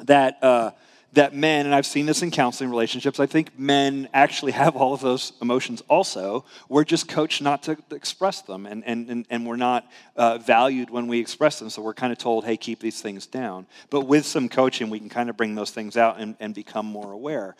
that. 0.00 0.42
Uh, 0.42 0.70
that 1.12 1.34
men, 1.34 1.66
and 1.66 1.74
I've 1.74 1.86
seen 1.86 2.06
this 2.06 2.22
in 2.22 2.30
counseling 2.30 2.70
relationships, 2.70 3.20
I 3.20 3.26
think 3.26 3.58
men 3.58 4.08
actually 4.14 4.52
have 4.52 4.76
all 4.76 4.94
of 4.94 5.00
those 5.00 5.34
emotions 5.42 5.82
also. 5.88 6.44
We're 6.68 6.84
just 6.84 7.06
coached 7.06 7.42
not 7.42 7.62
to 7.64 7.76
express 7.90 8.40
them, 8.42 8.64
and, 8.64 8.82
and, 8.86 9.10
and, 9.10 9.26
and 9.28 9.46
we're 9.46 9.56
not 9.56 9.90
uh, 10.16 10.38
valued 10.38 10.88
when 10.88 11.08
we 11.08 11.20
express 11.20 11.58
them. 11.58 11.68
So 11.68 11.82
we're 11.82 11.92
kind 11.94 12.12
of 12.12 12.18
told, 12.18 12.44
hey, 12.44 12.56
keep 12.56 12.80
these 12.80 13.02
things 13.02 13.26
down. 13.26 13.66
But 13.90 14.02
with 14.02 14.24
some 14.24 14.48
coaching, 14.48 14.88
we 14.88 14.98
can 14.98 15.10
kind 15.10 15.28
of 15.28 15.36
bring 15.36 15.54
those 15.54 15.70
things 15.70 15.96
out 15.96 16.18
and, 16.18 16.34
and 16.40 16.54
become 16.54 16.86
more 16.86 17.12
aware. 17.12 17.56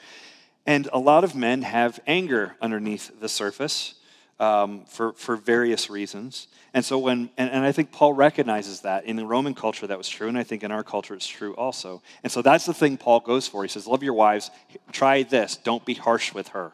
And 0.66 0.88
a 0.92 0.98
lot 0.98 1.24
of 1.24 1.34
men 1.34 1.62
have 1.62 2.00
anger 2.06 2.56
underneath 2.60 3.20
the 3.20 3.28
surface. 3.28 3.94
Um, 4.42 4.84
for, 4.86 5.12
for 5.12 5.36
various 5.36 5.88
reasons. 5.88 6.48
And 6.74 6.84
so 6.84 6.98
when, 6.98 7.30
and, 7.38 7.48
and 7.48 7.64
I 7.64 7.70
think 7.70 7.92
Paul 7.92 8.12
recognizes 8.12 8.80
that 8.80 9.04
in 9.04 9.14
the 9.14 9.24
Roman 9.24 9.54
culture 9.54 9.86
that 9.86 9.96
was 9.96 10.08
true, 10.08 10.26
and 10.26 10.36
I 10.36 10.42
think 10.42 10.64
in 10.64 10.72
our 10.72 10.82
culture 10.82 11.14
it's 11.14 11.28
true 11.28 11.54
also. 11.54 12.02
And 12.24 12.32
so 12.32 12.42
that's 12.42 12.66
the 12.66 12.74
thing 12.74 12.96
Paul 12.96 13.20
goes 13.20 13.46
for. 13.46 13.62
He 13.62 13.68
says, 13.68 13.86
Love 13.86 14.02
your 14.02 14.14
wives, 14.14 14.50
try 14.90 15.22
this, 15.22 15.56
don't 15.56 15.84
be 15.86 15.94
harsh 15.94 16.34
with 16.34 16.48
her. 16.48 16.72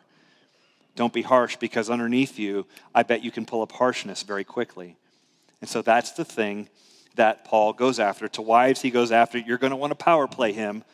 Don't 0.97 1.13
be 1.13 1.21
harsh 1.21 1.57
because 1.57 1.91
underneath 1.91 2.39
you, 2.39 2.67
I 2.95 3.03
bet 3.03 3.23
you 3.23 3.31
can 3.31 3.45
pull 3.45 3.61
up 3.61 3.71
harshness 3.71 4.23
very 4.23 4.45
quickly. 4.45 4.97
And 5.61 5.69
so 5.69 5.83
that's 5.83 6.13
the 6.13 6.25
thing 6.25 6.71
that 7.17 7.45
Paul 7.45 7.75
goes 7.75 8.01
after. 8.01 8.29
To 8.29 8.43
wives, 8.43 8.81
he 8.81 8.91
goes 8.91 9.13
after, 9.13 9.37
you're 9.37 9.59
going 9.59 9.73
to 9.73 9.77
want 9.77 9.91
to 9.91 9.95
power 9.95 10.27
play 10.27 10.53
him. 10.53 10.85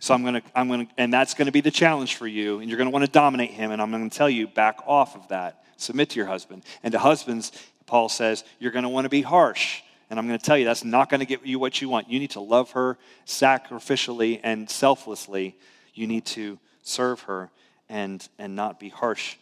So 0.00 0.14
I'm 0.14 0.22
going 0.22 0.34
to, 0.34 0.42
I'm 0.54 0.66
going 0.66 0.86
to, 0.86 0.92
and 0.98 1.12
that's 1.12 1.34
going 1.34 1.46
to 1.46 1.52
be 1.52 1.60
the 1.60 1.70
challenge 1.70 2.16
for 2.16 2.26
you. 2.26 2.58
And 2.58 2.68
you're 2.68 2.78
going 2.78 2.88
to 2.88 2.92
want 2.92 3.04
to 3.04 3.10
dominate 3.10 3.50
him. 3.50 3.70
And 3.70 3.80
I'm 3.80 3.90
going 3.90 4.08
to 4.08 4.16
tell 4.16 4.28
you, 4.28 4.48
back 4.48 4.80
off 4.86 5.14
of 5.14 5.28
that. 5.28 5.62
Submit 5.76 6.10
to 6.10 6.16
your 6.16 6.26
husband. 6.26 6.64
And 6.82 6.92
to 6.92 6.98
husbands, 6.98 7.52
Paul 7.86 8.08
says, 8.08 8.42
you're 8.58 8.72
going 8.72 8.82
to 8.82 8.88
want 8.88 9.04
to 9.04 9.10
be 9.10 9.22
harsh. 9.22 9.82
And 10.08 10.18
I'm 10.18 10.26
going 10.26 10.38
to 10.38 10.44
tell 10.44 10.58
you, 10.58 10.64
that's 10.64 10.84
not 10.84 11.08
going 11.08 11.20
to 11.20 11.26
get 11.26 11.46
you 11.46 11.58
what 11.58 11.80
you 11.80 11.88
want. 11.88 12.10
You 12.10 12.18
need 12.18 12.30
to 12.30 12.40
love 12.40 12.72
her 12.72 12.98
sacrificially 13.26 14.40
and 14.42 14.68
selflessly. 14.68 15.56
You 15.94 16.06
need 16.06 16.24
to 16.26 16.58
serve 16.82 17.20
her 17.22 17.50
and, 17.88 18.26
and 18.38 18.56
not 18.56 18.80
be 18.80 18.88
harsh 18.88 19.36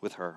with 0.00 0.14
her 0.14 0.36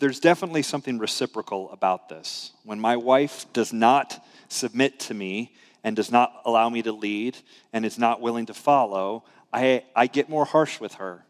there's 0.00 0.18
definitely 0.18 0.62
something 0.62 0.98
reciprocal 0.98 1.70
about 1.70 2.08
this. 2.08 2.52
When 2.64 2.80
my 2.80 2.96
wife 2.96 3.46
does 3.52 3.72
not 3.72 4.24
submit 4.48 4.98
to 5.00 5.14
me 5.14 5.54
and 5.82 5.96
does 5.96 6.10
not 6.10 6.42
allow 6.44 6.68
me 6.68 6.82
to 6.82 6.92
lead 6.92 7.36
and 7.72 7.84
is 7.84 7.98
not 7.98 8.20
willing 8.20 8.46
to 8.46 8.54
follow, 8.54 9.24
I, 9.52 9.84
I 9.94 10.06
get 10.06 10.28
more 10.28 10.44
harsh 10.44 10.80
with 10.80 10.94
her 10.94 11.24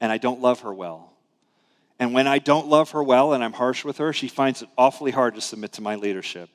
and 0.00 0.10
I 0.12 0.18
don't 0.18 0.40
love 0.40 0.60
her 0.60 0.72
well. 0.72 1.12
And 1.98 2.12
when 2.12 2.26
I 2.26 2.38
don't 2.38 2.66
love 2.66 2.90
her 2.90 3.02
well 3.02 3.32
and 3.32 3.44
I'm 3.44 3.52
harsh 3.52 3.84
with 3.84 3.98
her, 3.98 4.12
she 4.12 4.28
finds 4.28 4.62
it 4.62 4.68
awfully 4.76 5.12
hard 5.12 5.36
to 5.36 5.40
submit 5.40 5.72
to 5.72 5.82
my 5.82 5.94
leadership. 5.94 6.50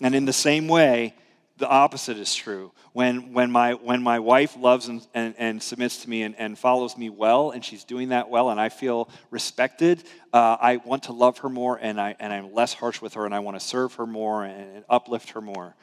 And 0.00 0.14
in 0.14 0.24
the 0.24 0.32
same 0.32 0.68
way, 0.68 1.14
the 1.58 1.68
opposite 1.68 2.16
is 2.16 2.34
true. 2.34 2.72
When, 2.92 3.32
when, 3.32 3.50
my, 3.50 3.74
when 3.74 4.02
my 4.02 4.18
wife 4.18 4.56
loves 4.56 4.88
and, 4.88 5.06
and, 5.14 5.34
and 5.38 5.62
submits 5.62 6.02
to 6.02 6.10
me 6.10 6.22
and, 6.22 6.34
and 6.36 6.58
follows 6.58 6.96
me 6.96 7.10
well, 7.10 7.50
and 7.50 7.64
she's 7.64 7.84
doing 7.84 8.08
that 8.08 8.28
well, 8.30 8.50
and 8.50 8.60
I 8.60 8.68
feel 8.68 9.08
respected, 9.30 10.02
uh, 10.32 10.56
I 10.60 10.78
want 10.78 11.04
to 11.04 11.12
love 11.12 11.38
her 11.38 11.48
more, 11.48 11.78
and, 11.80 12.00
I, 12.00 12.16
and 12.18 12.32
I'm 12.32 12.52
less 12.52 12.72
harsh 12.72 13.00
with 13.00 13.14
her, 13.14 13.26
and 13.26 13.34
I 13.34 13.40
want 13.40 13.58
to 13.58 13.64
serve 13.64 13.94
her 13.94 14.06
more 14.06 14.44
and, 14.44 14.76
and 14.76 14.84
uplift 14.88 15.30
her 15.30 15.40
more. 15.40 15.74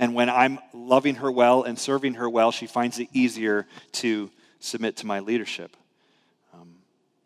And 0.00 0.14
when 0.14 0.30
I'm 0.30 0.58
loving 0.72 1.16
her 1.16 1.30
well 1.30 1.62
and 1.62 1.78
serving 1.78 2.14
her 2.14 2.28
well, 2.28 2.50
she 2.52 2.66
finds 2.66 2.98
it 2.98 3.08
easier 3.12 3.66
to 3.92 4.30
submit 4.58 4.96
to 4.96 5.06
my 5.06 5.20
leadership. 5.20 5.76
Um, 6.54 6.76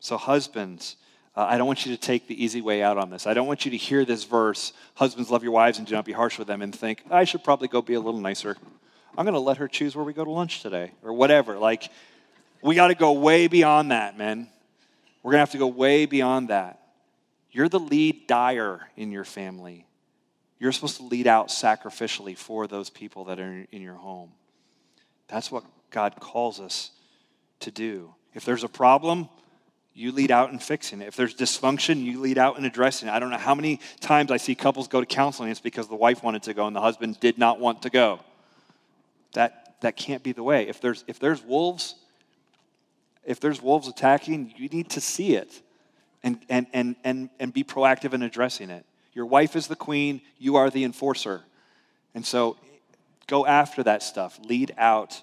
so, 0.01 0.17
husbands, 0.17 0.97
uh, 1.37 1.47
I 1.49 1.57
don't 1.57 1.69
want 1.69 1.87
you 1.87 1.95
to 1.95 2.01
take 2.01 2.27
the 2.27 2.45
easy 2.45 2.61
way 2.61 2.83
out 2.83 2.99
on 2.99 3.11
this. 3.11 3.29
I 3.29 3.33
don't 3.33 3.47
want 3.47 3.65
you 3.65 3.71
to 3.71 3.77
hear 3.77 4.05
this 4.05 4.25
verse, 4.25 4.73
husbands 4.97 5.31
love 5.31 5.45
your 5.45 5.53
wives 5.53 5.79
and 5.79 5.87
do 5.87 5.95
not 5.95 6.05
be 6.05 6.13
harsh 6.13 6.37
with 6.37 6.49
them, 6.49 6.63
and 6.63 6.75
think, 6.75 7.05
I 7.13 7.23
should 7.23 7.45
probably 7.45 7.69
go 7.69 7.81
be 7.81 7.95
a 7.95 8.01
little 8.01 8.21
nicer. 8.21 8.57
I'm 9.17 9.25
going 9.25 9.35
to 9.35 9.41
let 9.41 9.59
her 9.59 9.69
choose 9.69 9.95
where 9.95 10.05
we 10.05 10.13
go 10.13 10.25
to 10.25 10.31
lunch 10.33 10.61
today, 10.61 10.91
or 11.05 11.13
whatever. 11.13 11.57
Like, 11.57 11.89
we 12.61 12.75
got 12.75 12.89
to 12.89 12.97
go 12.97 13.13
way 13.13 13.47
beyond 13.47 13.93
that, 13.93 14.19
man. 14.19 14.49
We're 15.23 15.31
going 15.31 15.39
to 15.39 15.43
have 15.43 15.53
to 15.53 15.59
go 15.59 15.69
way 15.69 16.07
beyond 16.07 16.49
that. 16.49 16.81
You're 17.53 17.69
the 17.69 17.79
lead 17.79 18.27
dyer 18.27 18.81
in 18.97 19.13
your 19.13 19.25
family. 19.25 19.87
You're 20.59 20.73
supposed 20.73 20.97
to 20.99 21.05
lead 21.05 21.27
out 21.27 21.49
sacrificially 21.49 22.37
for 22.37 22.67
those 22.67 22.91
people 22.91 23.25
that 23.25 23.41
are 23.41 23.67
in 23.71 23.83
your 23.83 23.95
home. 23.95 24.33
That's 25.29 25.51
what 25.51 25.65
God 25.91 26.17
calls 26.21 26.61
us 26.61 26.91
to 27.61 27.71
do. 27.71 28.15
If 28.35 28.45
there's 28.45 28.65
a 28.65 28.69
problem, 28.69 29.29
you 29.95 30.11
lead 30.11 30.31
out 30.31 30.51
in 30.51 30.59
fixing 30.59 31.01
it. 31.01 31.07
If 31.07 31.17
there's 31.17 31.35
dysfunction, 31.35 32.03
you 32.05 32.21
lead 32.21 32.37
out 32.37 32.59
in 32.59 32.65
addressing 32.65 33.09
it. 33.09 33.13
I 33.13 33.21
don't 33.21 33.31
know 33.31 33.39
how 33.39 33.55
many 33.55 33.81
times 34.01 34.31
I 34.31 34.39
see 34.39 34.55
couples 34.55 34.89
go 34.89 35.01
to 35.01 35.07
counseling, 35.07 35.51
it's 35.51 35.61
because 35.61 35.89
the 35.89 35.95
wife 35.95 36.23
wanted 36.23 36.43
to 36.45 36.55
go 36.55 36.67
and 36.67 36.75
the 36.75 36.81
husband 36.81 37.21
did 37.21 37.39
not 37.39 37.61
want 37.61 37.83
to 37.83 37.91
go. 37.91 38.21
That, 39.35 39.77
that 39.83 39.97
can't 39.97 40.23
be 40.23 40.33
the 40.33 40.43
way. 40.43 40.69
If 40.69 40.81
there's, 40.81 41.05
if 41.07 41.21
there's 41.21 41.43
wolves, 41.43 41.95
if 43.25 43.39
there's 43.39 43.63
wolves 43.63 43.87
attacking, 43.87 44.53
you 44.57 44.69
need 44.69 44.91
to 44.91 45.01
see 45.01 45.37
it 45.37 45.63
and, 46.25 46.39
and, 46.49 46.67
and, 46.73 46.97
and, 47.05 47.31
and 47.39 47.53
be 47.53 47.63
proactive 47.63 48.15
in 48.15 48.23
addressing 48.23 48.71
it. 48.71 48.85
Your 49.15 49.27
wife 49.27 49.57
is 49.57 49.69
the 49.69 49.77
queen, 49.77 50.21
you 50.39 50.57
are 50.57 50.71
the 50.71 50.85
enforcer. 50.85 51.43
And 52.15 52.27
so 52.27 52.57
go 53.27 53.47
after 53.47 53.83
that 53.85 54.03
stuff. 54.03 54.39
Lead 54.45 54.75
out 54.77 55.21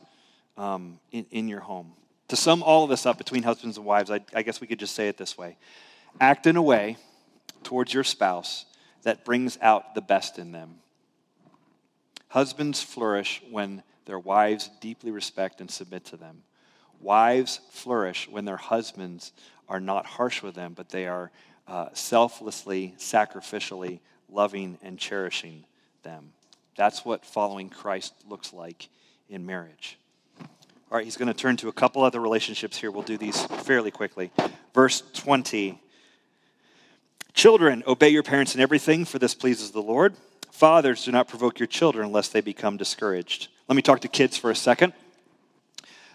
um, 0.57 0.99
in, 1.11 1.25
in 1.31 1.47
your 1.47 1.59
home. 1.59 1.93
To 2.29 2.35
sum 2.35 2.63
all 2.63 2.85
of 2.85 2.89
this 2.89 3.05
up 3.05 3.17
between 3.17 3.43
husbands 3.43 3.77
and 3.77 3.85
wives, 3.85 4.09
I, 4.09 4.21
I 4.33 4.41
guess 4.41 4.61
we 4.61 4.67
could 4.67 4.79
just 4.79 4.95
say 4.95 5.07
it 5.07 5.17
this 5.17 5.37
way 5.37 5.57
act 6.19 6.47
in 6.47 6.55
a 6.55 6.61
way 6.61 6.97
towards 7.63 7.93
your 7.93 8.03
spouse 8.03 8.65
that 9.03 9.25
brings 9.25 9.57
out 9.61 9.95
the 9.95 10.01
best 10.01 10.37
in 10.37 10.51
them. 10.51 10.75
Husbands 12.29 12.81
flourish 12.81 13.41
when 13.49 13.83
their 14.05 14.19
wives 14.19 14.69
deeply 14.79 15.11
respect 15.11 15.61
and 15.61 15.69
submit 15.69 16.05
to 16.05 16.17
them. 16.17 16.43
Wives 16.99 17.59
flourish 17.71 18.29
when 18.29 18.45
their 18.45 18.57
husbands 18.57 19.31
are 19.67 19.79
not 19.79 20.05
harsh 20.05 20.41
with 20.41 20.55
them, 20.55 20.73
but 20.73 20.89
they 20.89 21.07
are 21.07 21.31
uh, 21.71 21.87
selflessly, 21.93 22.93
sacrificially 22.97 23.99
loving 24.29 24.77
and 24.83 24.99
cherishing 24.99 25.63
them. 26.03 26.33
That's 26.75 27.05
what 27.05 27.25
following 27.25 27.69
Christ 27.69 28.13
looks 28.27 28.51
like 28.51 28.89
in 29.29 29.45
marriage. 29.45 29.97
All 30.37 30.97
right, 30.97 31.05
he's 31.05 31.15
going 31.15 31.29
to 31.29 31.33
turn 31.33 31.55
to 31.57 31.69
a 31.69 31.71
couple 31.71 32.03
other 32.03 32.19
relationships 32.19 32.75
here. 32.75 32.91
We'll 32.91 33.03
do 33.03 33.17
these 33.17 33.45
fairly 33.45 33.89
quickly. 33.89 34.31
Verse 34.75 35.01
20 35.13 35.81
Children, 37.33 37.83
obey 37.87 38.09
your 38.09 38.23
parents 38.23 38.53
in 38.53 38.59
everything, 38.59 39.05
for 39.05 39.17
this 39.17 39.33
pleases 39.33 39.71
the 39.71 39.81
Lord. 39.81 40.15
Fathers, 40.51 41.05
do 41.05 41.13
not 41.13 41.29
provoke 41.29 41.57
your 41.57 41.67
children 41.67 42.11
lest 42.11 42.33
they 42.33 42.41
become 42.41 42.75
discouraged. 42.75 43.47
Let 43.69 43.77
me 43.77 43.81
talk 43.81 44.01
to 44.01 44.09
kids 44.09 44.35
for 44.35 44.51
a 44.51 44.55
second. 44.55 44.91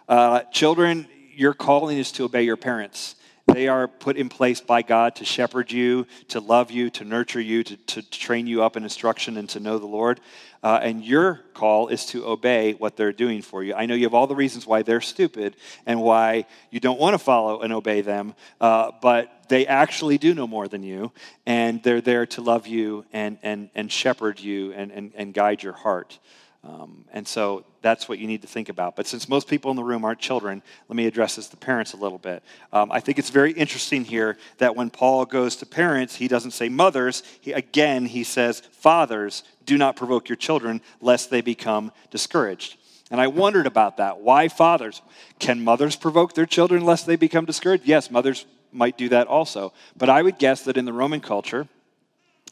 Uh, 0.06 0.42
children, 0.52 1.08
your 1.34 1.54
calling 1.54 1.96
is 1.96 2.12
to 2.12 2.24
obey 2.24 2.42
your 2.42 2.58
parents. 2.58 3.14
They 3.56 3.68
are 3.68 3.88
put 3.88 4.18
in 4.18 4.28
place 4.28 4.60
by 4.60 4.82
God 4.82 5.14
to 5.14 5.24
shepherd 5.24 5.72
you, 5.72 6.06
to 6.28 6.40
love 6.40 6.70
you, 6.70 6.90
to 6.90 7.04
nurture 7.04 7.40
you, 7.40 7.64
to, 7.64 7.76
to 7.78 8.02
train 8.10 8.46
you 8.46 8.62
up 8.62 8.76
in 8.76 8.82
instruction 8.82 9.38
and 9.38 9.48
to 9.48 9.60
know 9.60 9.78
the 9.78 9.86
Lord. 9.86 10.20
Uh, 10.62 10.78
and 10.82 11.02
your 11.02 11.40
call 11.54 11.88
is 11.88 12.04
to 12.08 12.26
obey 12.26 12.74
what 12.74 12.98
they're 12.98 13.14
doing 13.14 13.40
for 13.40 13.64
you. 13.64 13.72
I 13.72 13.86
know 13.86 13.94
you 13.94 14.04
have 14.04 14.12
all 14.12 14.26
the 14.26 14.34
reasons 14.34 14.66
why 14.66 14.82
they're 14.82 15.00
stupid 15.00 15.56
and 15.86 16.02
why 16.02 16.44
you 16.70 16.80
don't 16.80 17.00
want 17.00 17.14
to 17.14 17.18
follow 17.18 17.62
and 17.62 17.72
obey 17.72 18.02
them, 18.02 18.34
uh, 18.60 18.90
but 19.00 19.48
they 19.48 19.66
actually 19.66 20.18
do 20.18 20.34
know 20.34 20.46
more 20.46 20.68
than 20.68 20.82
you, 20.82 21.12
and 21.46 21.82
they're 21.82 22.02
there 22.02 22.26
to 22.26 22.42
love 22.42 22.66
you 22.66 23.06
and, 23.10 23.38
and, 23.42 23.70
and 23.74 23.90
shepherd 23.90 24.38
you 24.38 24.74
and, 24.74 24.92
and, 24.92 25.12
and 25.14 25.32
guide 25.32 25.62
your 25.62 25.72
heart. 25.72 26.18
Um, 26.66 27.04
and 27.12 27.26
so 27.28 27.64
that's 27.80 28.08
what 28.08 28.18
you 28.18 28.26
need 28.26 28.42
to 28.42 28.48
think 28.48 28.68
about. 28.68 28.96
But 28.96 29.06
since 29.06 29.28
most 29.28 29.46
people 29.46 29.70
in 29.70 29.76
the 29.76 29.84
room 29.84 30.04
aren't 30.04 30.18
children, 30.18 30.62
let 30.88 30.96
me 30.96 31.06
address 31.06 31.36
this 31.36 31.48
to 31.48 31.56
parents 31.56 31.92
a 31.92 31.96
little 31.96 32.18
bit. 32.18 32.42
Um, 32.72 32.90
I 32.90 32.98
think 32.98 33.18
it's 33.18 33.30
very 33.30 33.52
interesting 33.52 34.04
here 34.04 34.36
that 34.58 34.74
when 34.74 34.90
Paul 34.90 35.24
goes 35.26 35.56
to 35.56 35.66
parents, 35.66 36.16
he 36.16 36.26
doesn't 36.26 36.50
say 36.50 36.68
mothers. 36.68 37.22
He, 37.40 37.52
again, 37.52 38.06
he 38.06 38.24
says, 38.24 38.60
Fathers, 38.72 39.44
do 39.64 39.78
not 39.78 39.94
provoke 39.94 40.28
your 40.28 40.36
children 40.36 40.80
lest 41.00 41.30
they 41.30 41.40
become 41.40 41.92
discouraged. 42.10 42.78
And 43.12 43.20
I 43.20 43.28
wondered 43.28 43.66
about 43.66 43.98
that. 43.98 44.18
Why 44.18 44.48
fathers? 44.48 45.00
Can 45.38 45.62
mothers 45.62 45.94
provoke 45.94 46.34
their 46.34 46.46
children 46.46 46.84
lest 46.84 47.06
they 47.06 47.14
become 47.14 47.44
discouraged? 47.44 47.84
Yes, 47.86 48.10
mothers 48.10 48.44
might 48.72 48.98
do 48.98 49.08
that 49.10 49.28
also. 49.28 49.72
But 49.96 50.08
I 50.08 50.22
would 50.22 50.38
guess 50.38 50.62
that 50.62 50.76
in 50.76 50.84
the 50.84 50.92
Roman 50.92 51.20
culture, 51.20 51.68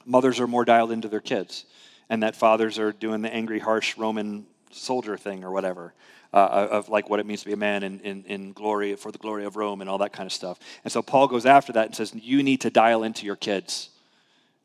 mothers 0.07 0.39
are 0.39 0.47
more 0.47 0.65
dialed 0.65 0.93
into 0.93 1.09
their 1.09 1.21
kids 1.21 1.65
and 2.09 2.23
that 2.23 2.37
fathers 2.37 2.79
are 2.79 2.93
doing 2.93 3.23
the 3.23 3.33
angry, 3.33 3.59
harsh 3.59 3.97
Roman 3.97 4.47
soldier 4.71 5.17
thing 5.17 5.45
or 5.45 5.51
whatever. 5.51 5.95
Uh, 6.33 6.67
of 6.73 6.89
like 6.89 7.09
what 7.09 7.21
it 7.21 7.27
means 7.27 7.43
to 7.43 7.47
be 7.47 7.53
a 7.53 7.57
man 7.57 7.85
in, 7.85 8.01
in, 8.01 8.25
in 8.25 8.53
glory 8.53 8.97
for 8.97 9.13
the 9.13 9.19
glory 9.19 9.45
of 9.45 9.55
Rome 9.55 9.81
and 9.81 9.89
all 9.89 9.99
that 9.99 10.13
kind 10.13 10.27
of 10.27 10.33
stuff. 10.33 10.59
And 10.83 10.93
so 10.93 11.01
Paul 11.01 11.29
goes 11.29 11.47
after 11.47 11.73
that 11.75 11.87
and 11.87 11.95
says, 11.95 12.13
You 12.13 12.43
need 12.43 12.63
to 12.63 12.71
dial 12.71 13.05
into 13.05 13.25
your 13.25 13.37
kids 13.37 13.91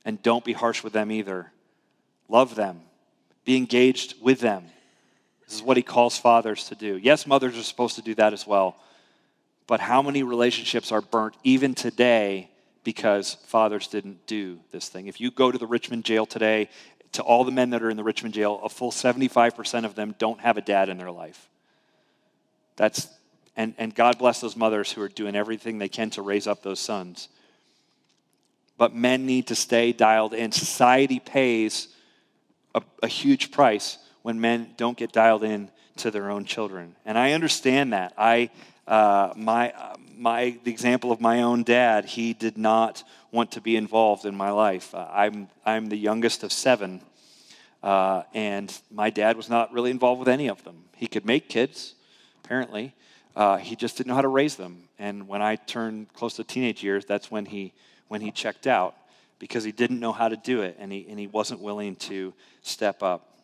and 0.04 0.20
don't 0.24 0.44
be 0.44 0.54
harsh 0.54 0.84
with 0.84 0.94
them 0.94 1.12
either. 1.12 1.52
Love 2.28 2.56
them, 2.56 2.82
be 3.46 3.56
engaged 3.56 4.16
with 4.20 4.40
them. 4.40 4.66
This 5.46 5.58
is 5.58 5.62
what 5.62 5.78
he 5.78 5.84
calls 5.84 6.18
fathers 6.18 6.66
to 6.70 6.76
do. 6.76 6.98
Yes, 6.98 7.28
mothers 7.28 7.56
are 7.56 7.62
supposed 7.62 7.96
to 7.98 8.02
do 8.02 8.16
that 8.16 8.34
as 8.34 8.48
well. 8.48 8.76
But 9.68 9.80
how 9.80 10.02
many 10.02 10.24
relationships 10.24 10.92
are 10.92 11.02
burnt 11.02 11.36
even 11.44 11.76
today 11.76 12.50
because 12.84 13.36
fathers 13.46 13.88
didn't 13.88 14.26
do 14.26 14.60
this 14.72 14.90
thing? 14.90 15.06
If 15.06 15.22
you 15.22 15.30
go 15.30 15.52
to 15.52 15.58
the 15.60 15.68
Richmond 15.68 16.06
jail 16.06 16.26
today 16.26 16.70
to 17.14 17.24
all 17.24 17.44
the 17.44 17.52
men 17.52 17.72
that 17.72 17.82
are 17.82 17.90
in 17.90 17.98
the 17.98 18.04
Richmond 18.04 18.34
jail, 18.34 18.60
a 18.64 18.70
full 18.70 18.92
75% 18.92 19.86
of 19.86 19.96
them 19.96 20.16
don't 20.18 20.40
have 20.42 20.58
a 20.58 20.62
dad 20.62 20.90
in 20.90 20.98
their 20.98 21.12
life. 21.12 21.50
That's, 22.76 23.08
and, 23.58 23.74
and 23.78 23.94
God 23.94 24.18
bless 24.18 24.42
those 24.42 24.56
mothers 24.56 24.92
who 24.92 25.02
are 25.02 25.10
doing 25.10 25.36
everything 25.36 25.80
they 25.80 25.90
can 25.90 26.10
to 26.12 26.22
raise 26.22 26.48
up 26.48 26.64
those 26.64 26.80
sons. 26.80 27.30
But 28.78 28.96
men 28.96 29.26
need 29.26 29.48
to 29.48 29.56
stay 29.56 29.92
dialed 29.92 30.34
in. 30.34 30.52
Society 30.52 31.20
pays 31.20 31.90
a, 32.74 32.82
a 33.04 33.08
huge 33.08 33.52
price 33.52 33.98
when 34.22 34.40
men 34.40 34.70
don't 34.78 34.98
get 34.98 35.12
dialed 35.12 35.44
in 35.44 35.70
to 35.98 36.12
their 36.12 36.30
own 36.30 36.46
children. 36.46 36.96
And 37.06 37.18
I 37.18 37.34
understand 37.34 37.94
that. 37.94 38.14
I, 38.18 38.52
uh, 38.88 39.34
my, 39.36 39.74
my, 40.18 40.58
the 40.64 40.72
example 40.72 41.12
of 41.12 41.20
my 41.20 41.42
own 41.42 41.64
dad, 41.64 42.06
he 42.06 42.34
did 42.34 42.58
not 42.58 43.04
want 43.32 43.52
to 43.52 43.62
be 43.62 43.76
involved 43.76 44.26
in 44.26 44.36
my 44.36 44.52
life. 44.52 44.94
Uh, 44.94 45.08
I'm, 45.12 45.50
I'm 45.66 45.90
the 45.90 45.98
youngest 45.98 46.44
of 46.44 46.52
seven, 46.52 47.02
uh, 47.84 48.24
and 48.34 48.76
my 48.92 49.10
dad 49.10 49.38
was 49.38 49.50
not 49.50 49.72
really 49.72 49.92
involved 49.92 50.20
with 50.20 50.28
any 50.28 50.50
of 50.50 50.64
them. 50.64 50.84
He 50.96 51.08
could 51.08 51.26
make 51.26 51.50
kids, 51.50 51.96
apparently. 52.44 52.94
Uh, 53.36 53.58
he 53.58 53.76
just 53.76 53.98
didn't 53.98 54.10
know 54.10 54.16
how 54.16 54.22
to 54.22 54.28
raise 54.28 54.56
them. 54.56 54.90
And 54.98 55.28
when 55.28 55.42
I 55.42 55.56
turned 55.56 56.12
close 56.14 56.36
to 56.36 56.44
teenage 56.44 56.84
years, 56.84 57.06
that's 57.06 57.32
when 57.32 57.46
he, 57.46 57.74
when 58.08 58.22
he 58.22 58.32
checked 58.32 58.68
out 58.68 58.96
because 59.38 59.64
he 59.64 59.72
didn't 59.72 60.00
know 60.00 60.12
how 60.12 60.28
to 60.28 60.36
do 60.36 60.62
it 60.62 60.76
and 60.80 60.92
he, 60.92 61.06
and 61.10 61.18
he 61.18 61.28
wasn't 61.28 61.62
willing 61.62 61.96
to 61.96 62.34
step 62.62 63.02
up. 63.02 63.40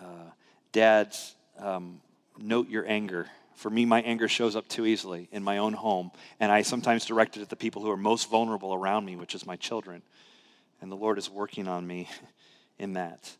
Uh, 0.00 0.30
dads, 0.72 1.34
um, 1.58 2.00
note 2.38 2.68
your 2.68 2.86
anger. 2.88 3.26
For 3.58 3.70
me, 3.70 3.84
my 3.84 4.02
anger 4.02 4.28
shows 4.28 4.54
up 4.54 4.68
too 4.68 4.86
easily 4.86 5.28
in 5.32 5.42
my 5.42 5.58
own 5.58 5.72
home, 5.72 6.12
and 6.38 6.52
I 6.52 6.62
sometimes 6.62 7.04
direct 7.04 7.36
it 7.36 7.42
at 7.42 7.48
the 7.48 7.56
people 7.56 7.82
who 7.82 7.90
are 7.90 7.96
most 7.96 8.30
vulnerable 8.30 8.72
around 8.72 9.04
me, 9.04 9.16
which 9.16 9.34
is 9.34 9.44
my 9.44 9.56
children. 9.56 10.02
And 10.80 10.92
the 10.92 10.96
Lord 10.96 11.18
is 11.18 11.28
working 11.28 11.66
on 11.66 11.84
me 11.84 12.08
in 12.78 12.92
that. 12.92 13.34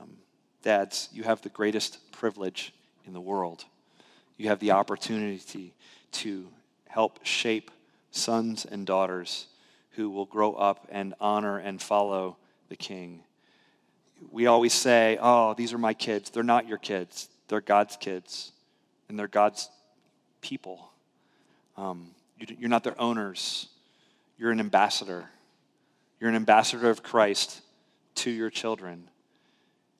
Um, 0.00 0.18
dads, 0.62 1.08
you 1.12 1.24
have 1.24 1.42
the 1.42 1.48
greatest 1.48 2.12
privilege 2.12 2.72
in 3.06 3.12
the 3.12 3.20
world. 3.20 3.64
You 4.36 4.50
have 4.50 4.60
the 4.60 4.70
opportunity 4.70 5.74
to 6.12 6.46
help 6.86 7.18
shape 7.26 7.72
sons 8.12 8.64
and 8.64 8.86
daughters 8.86 9.48
who 9.96 10.10
will 10.10 10.26
grow 10.26 10.52
up 10.52 10.86
and 10.92 11.12
honor 11.20 11.58
and 11.58 11.82
follow 11.82 12.36
the 12.68 12.76
King. 12.76 13.24
We 14.30 14.46
always 14.46 14.72
say, 14.72 15.18
Oh, 15.20 15.54
these 15.54 15.72
are 15.72 15.78
my 15.78 15.92
kids. 15.92 16.30
They're 16.30 16.44
not 16.44 16.68
your 16.68 16.78
kids, 16.78 17.28
they're 17.48 17.60
God's 17.60 17.96
kids, 17.96 18.52
and 19.08 19.18
they're 19.18 19.28
God's 19.28 19.68
people. 20.40 20.90
Um, 21.76 22.10
you're 22.38 22.68
not 22.68 22.84
their 22.84 23.00
owners, 23.00 23.68
you're 24.38 24.50
an 24.50 24.60
ambassador. 24.60 25.30
You're 26.20 26.30
an 26.30 26.36
ambassador 26.36 26.88
of 26.88 27.02
Christ 27.02 27.60
to 28.14 28.30
your 28.30 28.48
children. 28.48 29.08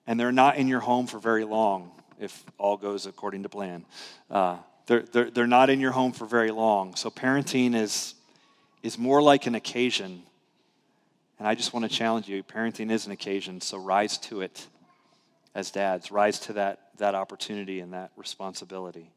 And 0.06 0.18
they're 0.18 0.32
not 0.32 0.56
in 0.56 0.68
your 0.68 0.80
home 0.80 1.06
for 1.06 1.18
very 1.18 1.44
long, 1.44 1.90
if 2.18 2.42
all 2.56 2.76
goes 2.76 3.04
according 3.04 3.42
to 3.42 3.48
plan. 3.48 3.84
Uh, 4.30 4.56
they're, 4.86 5.02
they're, 5.02 5.30
they're 5.30 5.46
not 5.46 5.70
in 5.70 5.80
your 5.80 5.90
home 5.90 6.12
for 6.12 6.24
very 6.24 6.50
long. 6.50 6.94
So 6.94 7.10
parenting 7.10 7.74
is 7.74 8.14
is 8.82 8.98
more 8.98 9.22
like 9.22 9.46
an 9.46 9.54
occasion. 9.54 10.22
And 11.38 11.48
I 11.48 11.54
just 11.54 11.72
want 11.72 11.90
to 11.90 11.94
challenge 11.94 12.28
you 12.28 12.42
parenting 12.42 12.90
is 12.90 13.06
an 13.06 13.12
occasion, 13.12 13.60
so 13.60 13.78
rise 13.78 14.18
to 14.18 14.42
it 14.42 14.66
as 15.54 15.70
dads. 15.70 16.10
Rise 16.10 16.38
to 16.40 16.54
that, 16.54 16.90
that 16.98 17.14
opportunity 17.14 17.80
and 17.80 17.92
that 17.92 18.10
responsibility. 18.16 19.10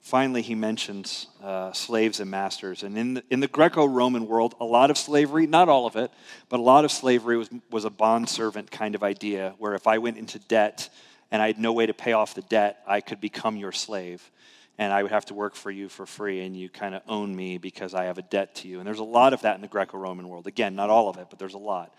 Finally, 0.00 0.40
he 0.40 0.54
mentions 0.54 1.26
uh, 1.42 1.70
slaves 1.72 2.18
and 2.18 2.30
masters. 2.30 2.82
And 2.82 2.96
in 2.96 3.14
the, 3.14 3.24
in 3.28 3.40
the 3.40 3.46
Greco 3.46 3.84
Roman 3.84 4.26
world, 4.26 4.54
a 4.58 4.64
lot 4.64 4.90
of 4.90 4.96
slavery, 4.96 5.46
not 5.46 5.68
all 5.68 5.86
of 5.86 5.96
it, 5.96 6.10
but 6.48 6.60
a 6.60 6.62
lot 6.62 6.86
of 6.86 6.90
slavery 6.90 7.36
was, 7.36 7.50
was 7.70 7.84
a 7.84 7.90
bond 7.90 8.28
servant 8.30 8.70
kind 8.70 8.94
of 8.94 9.02
idea, 9.02 9.54
where 9.58 9.74
if 9.74 9.86
I 9.86 9.98
went 9.98 10.16
into 10.16 10.38
debt 10.38 10.88
and 11.30 11.42
I 11.42 11.48
had 11.48 11.58
no 11.58 11.74
way 11.74 11.84
to 11.84 11.92
pay 11.92 12.14
off 12.14 12.34
the 12.34 12.40
debt, 12.40 12.82
I 12.86 13.02
could 13.02 13.20
become 13.20 13.56
your 13.56 13.72
slave 13.72 14.30
and 14.78 14.92
I 14.92 15.02
would 15.02 15.10
have 15.10 15.26
to 15.26 15.34
work 15.34 15.56
for 15.56 15.70
you 15.70 15.88
for 15.88 16.06
free, 16.06 16.40
and 16.40 16.56
you 16.56 16.68
kind 16.68 16.94
of 16.94 17.02
own 17.08 17.34
me 17.34 17.58
because 17.58 17.94
I 17.94 18.04
have 18.04 18.18
a 18.18 18.22
debt 18.22 18.54
to 18.56 18.68
you. 18.68 18.78
And 18.78 18.86
there's 18.86 19.00
a 19.00 19.04
lot 19.04 19.32
of 19.32 19.42
that 19.42 19.56
in 19.56 19.60
the 19.60 19.68
Greco 19.68 19.98
Roman 19.98 20.28
world. 20.28 20.46
Again, 20.46 20.76
not 20.76 20.88
all 20.88 21.08
of 21.08 21.18
it, 21.18 21.26
but 21.30 21.38
there's 21.38 21.54
a 21.54 21.58
lot. 21.58 21.92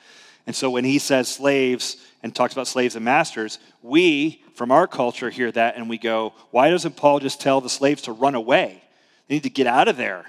And 0.47 0.55
so 0.55 0.69
when 0.69 0.85
he 0.85 0.97
says 0.97 1.27
slaves 1.27 1.97
and 2.23 2.33
talks 2.33 2.53
about 2.53 2.67
slaves 2.67 2.95
and 2.95 3.05
masters, 3.05 3.59
we, 3.83 4.41
from 4.55 4.71
our 4.71 4.87
culture, 4.87 5.29
hear 5.29 5.51
that 5.51 5.75
and 5.75 5.89
we 5.89 5.97
go, 5.97 6.33
why 6.51 6.69
doesn't 6.69 6.95
Paul 6.95 7.19
just 7.19 7.41
tell 7.41 7.61
the 7.61 7.69
slaves 7.69 8.03
to 8.03 8.13
run 8.13 8.33
away? 8.33 8.81
They 9.27 9.35
need 9.35 9.43
to 9.43 9.49
get 9.49 9.67
out 9.67 9.87
of 9.87 9.97
there. 9.97 10.25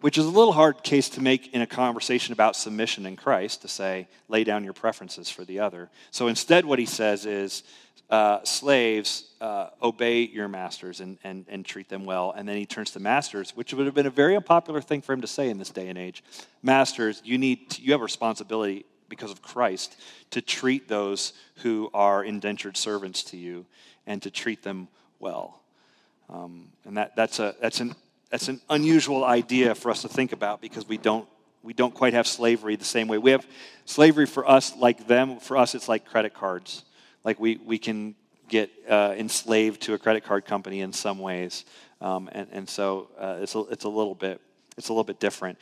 Which 0.00 0.18
is 0.18 0.24
a 0.24 0.30
little 0.30 0.52
hard 0.52 0.82
case 0.82 1.10
to 1.10 1.20
make 1.20 1.52
in 1.54 1.62
a 1.62 1.66
conversation 1.66 2.32
about 2.32 2.56
submission 2.56 3.06
in 3.06 3.14
Christ 3.14 3.62
to 3.62 3.68
say, 3.68 4.08
lay 4.28 4.42
down 4.42 4.64
your 4.64 4.72
preferences 4.72 5.30
for 5.30 5.44
the 5.44 5.60
other. 5.60 5.90
So 6.10 6.26
instead, 6.26 6.64
what 6.64 6.80
he 6.80 6.86
says 6.86 7.24
is, 7.24 7.62
uh, 8.10 8.44
slaves, 8.44 9.24
uh, 9.40 9.68
obey 9.82 10.20
your 10.20 10.46
masters 10.46 11.00
and, 11.00 11.18
and, 11.24 11.46
and 11.48 11.64
treat 11.64 11.88
them 11.88 12.04
well. 12.04 12.34
And 12.36 12.46
then 12.46 12.56
he 12.56 12.66
turns 12.66 12.90
to 12.90 13.00
masters, 13.00 13.56
which 13.56 13.72
would 13.72 13.86
have 13.86 13.94
been 13.94 14.06
a 14.06 14.10
very 14.10 14.36
unpopular 14.36 14.82
thing 14.82 15.00
for 15.00 15.14
him 15.14 15.22
to 15.22 15.26
say 15.26 15.48
in 15.48 15.58
this 15.58 15.70
day 15.70 15.88
and 15.88 15.96
age. 15.98 16.22
Masters, 16.62 17.22
you 17.24 17.38
need 17.38 17.70
to, 17.70 17.82
you 17.82 17.92
have 17.92 18.00
a 18.00 18.04
responsibility 18.04 18.84
because 19.08 19.30
of 19.30 19.40
Christ 19.40 19.98
to 20.30 20.42
treat 20.42 20.88
those 20.88 21.32
who 21.56 21.90
are 21.94 22.22
indentured 22.22 22.76
servants 22.76 23.22
to 23.24 23.36
you 23.36 23.64
and 24.06 24.22
to 24.22 24.30
treat 24.30 24.62
them 24.62 24.88
well. 25.18 25.60
Um, 26.28 26.68
and 26.84 26.96
that, 26.96 27.16
that's, 27.16 27.38
a, 27.38 27.54
that's, 27.60 27.80
an, 27.80 27.94
that's 28.30 28.48
an 28.48 28.60
unusual 28.68 29.24
idea 29.24 29.74
for 29.74 29.90
us 29.90 30.02
to 30.02 30.08
think 30.08 30.32
about 30.32 30.60
because 30.60 30.86
we 30.86 30.98
don't, 30.98 31.28
we 31.62 31.72
don't 31.72 31.94
quite 31.94 32.12
have 32.12 32.26
slavery 32.26 32.76
the 32.76 32.84
same 32.84 33.08
way. 33.08 33.18
We 33.18 33.30
have 33.30 33.46
slavery 33.84 34.26
for 34.26 34.48
us 34.48 34.76
like 34.76 35.06
them. 35.06 35.38
For 35.38 35.56
us, 35.56 35.74
it's 35.74 35.88
like 35.88 36.04
credit 36.04 36.34
cards 36.34 36.84
like 37.24 37.40
we, 37.40 37.58
we 37.64 37.78
can 37.78 38.14
get 38.48 38.70
uh, 38.88 39.14
enslaved 39.16 39.80
to 39.82 39.94
a 39.94 39.98
credit 39.98 40.24
card 40.24 40.44
company 40.44 40.80
in 40.80 40.92
some 40.92 41.18
ways. 41.18 41.64
Um, 42.00 42.28
and, 42.32 42.48
and 42.52 42.68
so 42.68 43.08
uh, 43.18 43.38
it's, 43.40 43.54
a, 43.54 43.60
it's, 43.70 43.84
a 43.84 43.88
little 43.88 44.14
bit, 44.14 44.40
it's 44.76 44.88
a 44.88 44.92
little 44.92 45.04
bit 45.04 45.20
different. 45.20 45.58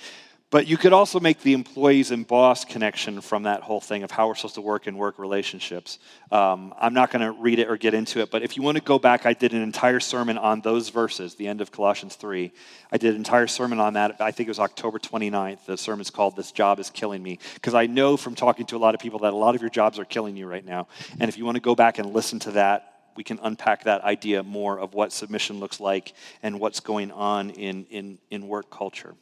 But 0.51 0.67
you 0.67 0.77
could 0.77 0.93
also 0.93 1.21
make 1.21 1.43
the 1.43 1.53
employees 1.53 2.11
and 2.11 2.27
boss 2.27 2.65
connection 2.65 3.21
from 3.21 3.45
that 3.45 3.63
whole 3.63 3.81
thing 3.81 4.03
of 4.03 4.11
how 4.11 4.27
we're 4.27 4.35
supposed 4.35 4.57
to 4.57 4.61
work 4.61 4.89
in 4.89 4.97
work 4.97 5.21
relationships. 5.21 6.01
Um, 6.33 6.75
I'm 6.77 6.93
not 6.93 7.13
going 7.13 7.23
to 7.23 7.31
read 7.31 7.61
it 7.61 7.69
or 7.69 7.77
get 7.77 7.95
into 7.95 8.19
it, 8.19 8.33
but 8.33 8.43
if 8.43 8.57
you 8.57 8.63
want 8.65 8.77
to 8.77 8.83
go 8.83 8.99
back, 8.99 9.27
I 9.27 9.33
did 9.33 9.53
an 9.53 9.63
entire 9.63 10.01
sermon 10.01 10.37
on 10.37 10.61
those 10.61 10.89
verses, 10.89 11.37
the 11.37 11.47
end 11.47 11.61
of 11.61 11.71
Colossians 11.71 12.17
3. 12.17 12.51
I 12.91 12.97
did 12.97 13.11
an 13.11 13.17
entire 13.17 13.47
sermon 13.47 13.79
on 13.79 13.93
that. 13.93 14.21
I 14.21 14.33
think 14.33 14.49
it 14.49 14.51
was 14.51 14.59
October 14.59 14.99
29th. 14.99 15.67
The 15.67 15.77
sermon's 15.77 16.11
called 16.11 16.35
This 16.35 16.51
Job 16.51 16.81
is 16.81 16.91
Killing 16.91 17.23
Me. 17.23 17.39
Because 17.55 17.75
I 17.75 17.87
know 17.87 18.17
from 18.17 18.35
talking 18.35 18.67
to 18.67 18.77
a 18.77 18.79
lot 18.79 18.97
of 18.97 19.01
people 19.01 19.21
that 19.21 19.33
a 19.33 19.37
lot 19.37 19.55
of 19.55 19.61
your 19.61 19.71
jobs 19.71 20.01
are 20.01 20.05
killing 20.05 20.37
you 20.37 20.49
right 20.49 20.65
now. 20.65 20.89
And 21.21 21.29
if 21.29 21.39
you 21.39 21.45
want 21.45 21.57
to 21.57 21.63
go 21.63 21.77
back 21.77 21.99
and 21.99 22.13
listen 22.13 22.41
to 22.41 22.51
that, 22.53 22.87
we 23.15 23.23
can 23.23 23.39
unpack 23.41 23.85
that 23.85 24.03
idea 24.03 24.43
more 24.43 24.81
of 24.81 24.95
what 24.95 25.13
submission 25.13 25.61
looks 25.61 25.79
like 25.79 26.13
and 26.43 26.59
what's 26.59 26.81
going 26.81 27.13
on 27.13 27.51
in, 27.51 27.85
in, 27.85 28.19
in 28.31 28.49
work 28.49 28.69
culture. 28.69 29.15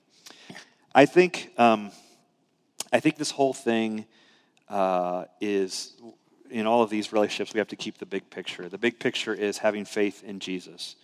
I 0.99 1.07
think, 1.07 1.53
um, 1.59 1.93
I 2.93 2.99
think 2.99 3.19
this 3.19 3.31
whole 3.31 3.55
thing 3.55 4.05
uh, 4.69 5.27
is, 5.41 5.93
in 6.51 6.67
all 6.67 6.83
of 6.83 6.91
these 6.91 7.13
relationships, 7.13 7.55
we 7.55 7.59
have 7.59 7.69
to 7.69 7.77
keep 7.77 7.99
the 7.99 8.05
big 8.05 8.29
picture. 8.31 8.69
The 8.69 8.79
big 8.79 8.99
picture 8.99 9.33
is 9.33 9.59
having 9.59 9.85
faith 9.85 10.25
in 10.25 10.41
Jesus. 10.41 10.97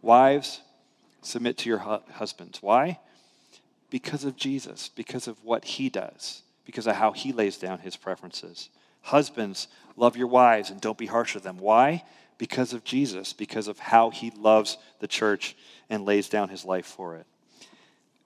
Wives, 0.00 0.62
submit 1.20 1.58
to 1.58 1.68
your 1.68 1.80
hu- 1.80 2.00
husbands. 2.14 2.62
Why? 2.62 2.98
Because 3.90 4.24
of 4.24 4.36
Jesus, 4.36 4.88
because 4.88 5.28
of 5.28 5.36
what 5.44 5.66
he 5.66 5.90
does, 5.90 6.44
because 6.64 6.86
of 6.86 6.96
how 6.96 7.12
he 7.12 7.30
lays 7.30 7.58
down 7.58 7.80
his 7.80 7.94
preferences. 7.94 8.70
Husbands, 9.02 9.68
love 9.98 10.16
your 10.16 10.28
wives 10.28 10.70
and 10.70 10.80
don't 10.80 10.96
be 10.96 11.04
harsh 11.04 11.34
with 11.34 11.44
them. 11.44 11.58
Why? 11.58 12.04
Because 12.38 12.72
of 12.72 12.84
Jesus, 12.84 13.34
because 13.34 13.68
of 13.68 13.78
how 13.78 14.08
he 14.08 14.30
loves 14.30 14.78
the 15.00 15.08
church 15.08 15.54
and 15.90 16.06
lays 16.06 16.30
down 16.30 16.48
his 16.48 16.64
life 16.64 16.86
for 16.86 17.16
it. 17.16 17.26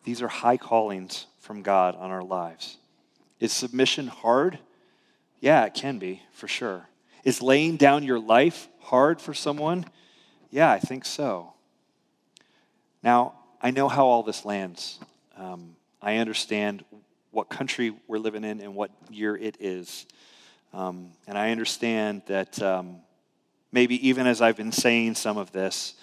These 0.06 0.22
are 0.22 0.28
high 0.28 0.56
callings 0.56 1.26
from 1.40 1.62
God 1.62 1.96
on 1.96 2.12
our 2.12 2.22
lives. 2.22 2.76
Is 3.40 3.52
submission 3.52 4.06
hard? 4.06 4.60
Yeah, 5.40 5.64
it 5.64 5.74
can 5.74 5.98
be, 5.98 6.22
for 6.32 6.46
sure. 6.46 6.88
Is 7.24 7.42
laying 7.42 7.76
down 7.76 8.04
your 8.04 8.20
life 8.20 8.68
hard 8.78 9.20
for 9.20 9.34
someone? 9.34 9.84
Yeah, 10.52 10.70
I 10.70 10.78
think 10.78 11.04
so. 11.04 11.54
Now, 13.02 13.34
I 13.60 13.72
know 13.72 13.88
how 13.88 14.06
all 14.06 14.22
this 14.22 14.44
lands. 14.44 15.00
Um, 15.36 15.74
I 16.00 16.18
understand 16.18 16.84
what 17.32 17.48
country 17.48 17.92
we're 18.06 18.18
living 18.18 18.44
in 18.44 18.60
and 18.60 18.76
what 18.76 18.92
year 19.10 19.36
it 19.36 19.56
is. 19.58 20.06
Um, 20.72 21.10
and 21.26 21.36
I 21.36 21.50
understand 21.50 22.22
that 22.26 22.62
um, 22.62 22.98
maybe 23.72 24.06
even 24.06 24.28
as 24.28 24.40
I've 24.40 24.56
been 24.56 24.70
saying 24.70 25.16
some 25.16 25.36
of 25.36 25.50
this, 25.50 25.94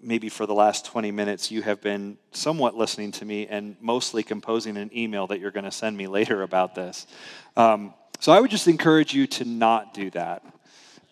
maybe 0.00 0.28
for 0.28 0.46
the 0.46 0.54
last 0.54 0.86
20 0.86 1.10
minutes, 1.10 1.50
you 1.50 1.62
have 1.62 1.80
been 1.80 2.18
somewhat 2.32 2.76
listening 2.76 3.12
to 3.12 3.24
me 3.24 3.46
and 3.46 3.76
mostly 3.80 4.22
composing 4.22 4.76
an 4.76 4.90
email 4.96 5.26
that 5.26 5.40
you're 5.40 5.50
going 5.50 5.64
to 5.64 5.70
send 5.70 5.96
me 5.96 6.06
later 6.06 6.42
about 6.42 6.74
this. 6.74 7.06
Um, 7.56 7.94
so 8.20 8.32
I 8.32 8.40
would 8.40 8.50
just 8.50 8.68
encourage 8.68 9.14
you 9.14 9.26
to 9.26 9.44
not 9.44 9.94
do 9.94 10.10
that. 10.10 10.44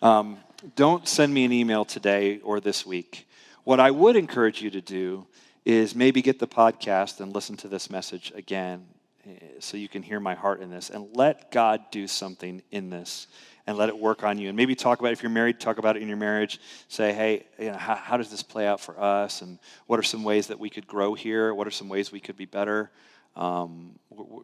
Um, 0.01 0.37
don't 0.75 1.07
send 1.07 1.33
me 1.33 1.45
an 1.45 1.51
email 1.51 1.85
today 1.85 2.39
or 2.39 2.59
this 2.59 2.85
week. 2.85 3.27
What 3.63 3.79
I 3.79 3.91
would 3.91 4.15
encourage 4.15 4.61
you 4.61 4.69
to 4.71 4.81
do 4.81 5.27
is 5.65 5.95
maybe 5.95 6.21
get 6.21 6.39
the 6.39 6.47
podcast 6.47 7.19
and 7.19 7.33
listen 7.33 7.57
to 7.57 7.67
this 7.67 7.89
message 7.89 8.31
again 8.35 8.85
eh, 9.27 9.31
so 9.59 9.75
you 9.75 9.89
can 9.89 10.01
hear 10.01 10.19
my 10.19 10.33
heart 10.33 10.61
in 10.61 10.69
this 10.69 10.89
and 10.89 11.09
let 11.15 11.51
God 11.51 11.81
do 11.91 12.07
something 12.07 12.61
in 12.71 12.89
this 12.89 13.27
and 13.67 13.77
let 13.77 13.89
it 13.89 13.97
work 13.97 14.23
on 14.23 14.37
you. 14.39 14.47
And 14.47 14.57
maybe 14.57 14.73
talk 14.73 14.99
about, 14.99 15.09
it. 15.09 15.13
if 15.13 15.21
you're 15.21 15.29
married, 15.29 15.59
talk 15.59 15.77
about 15.77 15.97
it 15.97 16.01
in 16.01 16.07
your 16.07 16.17
marriage. 16.17 16.59
Say, 16.87 17.13
hey, 17.13 17.45
you 17.59 17.71
know, 17.71 17.77
how, 17.77 17.95
how 17.95 18.17
does 18.17 18.31
this 18.31 18.41
play 18.41 18.65
out 18.65 18.79
for 18.79 18.99
us? 18.99 19.41
And 19.41 19.59
what 19.85 19.99
are 19.99 20.03
some 20.03 20.23
ways 20.23 20.47
that 20.47 20.57
we 20.57 20.69
could 20.69 20.87
grow 20.87 21.13
here? 21.13 21.53
What 21.53 21.67
are 21.67 21.71
some 21.71 21.89
ways 21.89 22.11
we 22.11 22.21
could 22.21 22.37
be 22.37 22.45
better? 22.45 22.89
Um, 23.35 23.99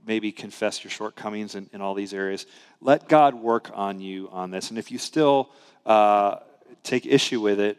maybe 0.06 0.32
confess 0.32 0.84
your 0.84 0.92
shortcomings 0.92 1.56
in, 1.56 1.70
in, 1.74 1.82
all 1.82 1.96
these 1.96 2.14
areas. 2.14 2.46
Let 2.80 3.08
God 3.08 3.34
work 3.34 3.72
on 3.74 4.00
you 4.00 4.30
on 4.32 4.52
this. 4.52 4.70
And 4.70 4.78
if 4.78 4.92
you 4.92 5.00
still, 5.00 5.50
uh, 5.86 6.36
take 6.84 7.06
issue 7.06 7.42
with 7.42 7.60
it, 7.60 7.78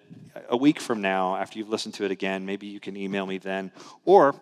a 0.48 0.57
week 0.57 0.80
from 0.80 1.00
now, 1.00 1.37
after 1.37 1.59
you've 1.59 1.68
listened 1.68 1.94
to 1.94 2.04
it 2.04 2.11
again, 2.11 2.44
maybe 2.44 2.66
you 2.66 2.80
can 2.80 2.96
email 2.96 3.26
me 3.26 3.38
then. 3.38 3.70
Or 4.04 4.35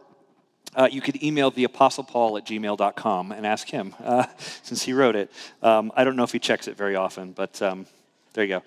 uh, 0.74 0.88
you 0.90 1.00
could 1.00 1.22
email 1.22 1.50
the 1.50 1.64
apostle 1.64 2.04
paul 2.04 2.36
at 2.36 2.46
gmail.com 2.46 3.32
and 3.32 3.46
ask 3.46 3.68
him 3.68 3.94
uh, 4.02 4.26
since 4.62 4.82
he 4.82 4.92
wrote 4.92 5.16
it. 5.16 5.30
Um, 5.62 5.92
i 5.96 6.04
don't 6.04 6.16
know 6.16 6.24
if 6.24 6.32
he 6.32 6.38
checks 6.38 6.68
it 6.68 6.76
very 6.76 6.96
often 6.96 7.32
but 7.32 7.60
um, 7.62 7.86
there 8.32 8.44
you 8.44 8.50
go. 8.50 8.62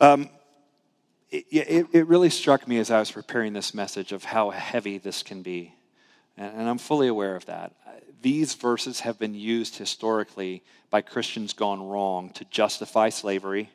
Um, 0.00 0.28
it, 1.30 1.44
it, 1.50 1.86
it, 1.92 2.06
really 2.06 2.30
struck 2.30 2.68
me 2.68 2.78
as 2.78 2.90
i 2.90 2.98
was 2.98 3.10
preparing 3.10 3.52
this 3.52 3.74
message 3.74 4.12
of 4.12 4.24
how 4.24 4.50
heavy 4.50 4.98
this 4.98 5.22
can 5.22 5.42
be. 5.42 5.74
And, 6.36 6.60
and 6.60 6.68
i'm 6.68 6.78
fully 6.78 7.08
aware 7.08 7.36
of 7.36 7.46
that. 7.46 7.72
These 8.20 8.54
verses 8.54 9.00
have 9.00 9.18
been 9.18 9.34
used 9.34 9.76
historically 9.76 10.62
by 10.90 11.00
christians 11.02 11.52
gone 11.52 11.82
wrong 11.82 12.30
to 12.30 12.44
justify 12.46 13.08
slavery 13.08 13.70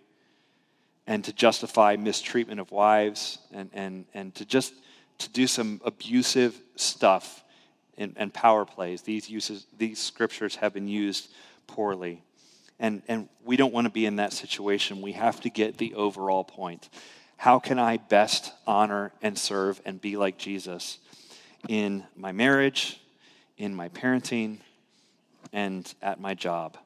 and 1.07 1.23
to 1.23 1.33
justify 1.33 1.95
mistreatment 1.95 2.59
of 2.59 2.69
wives 2.71 3.39
and, 3.53 3.69
and, 3.73 4.05
and 4.13 4.35
to 4.35 4.45
just 4.45 4.73
to 5.19 5.29
do 5.29 5.47
some 5.47 5.81
abusive 5.83 6.61
stuff 6.75 7.43
and, 7.97 8.13
and 8.15 8.33
power 8.33 8.65
plays. 8.65 9.01
These, 9.01 9.29
uses, 9.29 9.65
these 9.77 9.99
scriptures 9.99 10.55
have 10.57 10.73
been 10.73 10.87
used 10.87 11.29
poorly. 11.65 12.23
And, 12.79 13.01
and 13.07 13.27
we 13.43 13.57
don't 13.57 13.73
want 13.73 13.85
to 13.85 13.91
be 13.91 14.05
in 14.05 14.17
that 14.17 14.33
situation. 14.33 15.01
We 15.01 15.13
have 15.13 15.41
to 15.41 15.49
get 15.49 15.77
the 15.77 15.95
overall 15.95 16.43
point. 16.43 16.89
How 17.37 17.59
can 17.59 17.79
I 17.79 17.97
best 17.97 18.53
honor 18.65 19.11
and 19.21 19.37
serve 19.37 19.81
and 19.85 20.01
be 20.01 20.17
like 20.17 20.37
Jesus 20.37 20.99
in 21.67 22.03
my 22.15 22.31
marriage, 22.31 22.99
in 23.57 23.75
my 23.75 23.89
parenting, 23.89 24.57
and 25.53 25.91
at 26.01 26.19
my 26.19 26.33
job? 26.33 26.77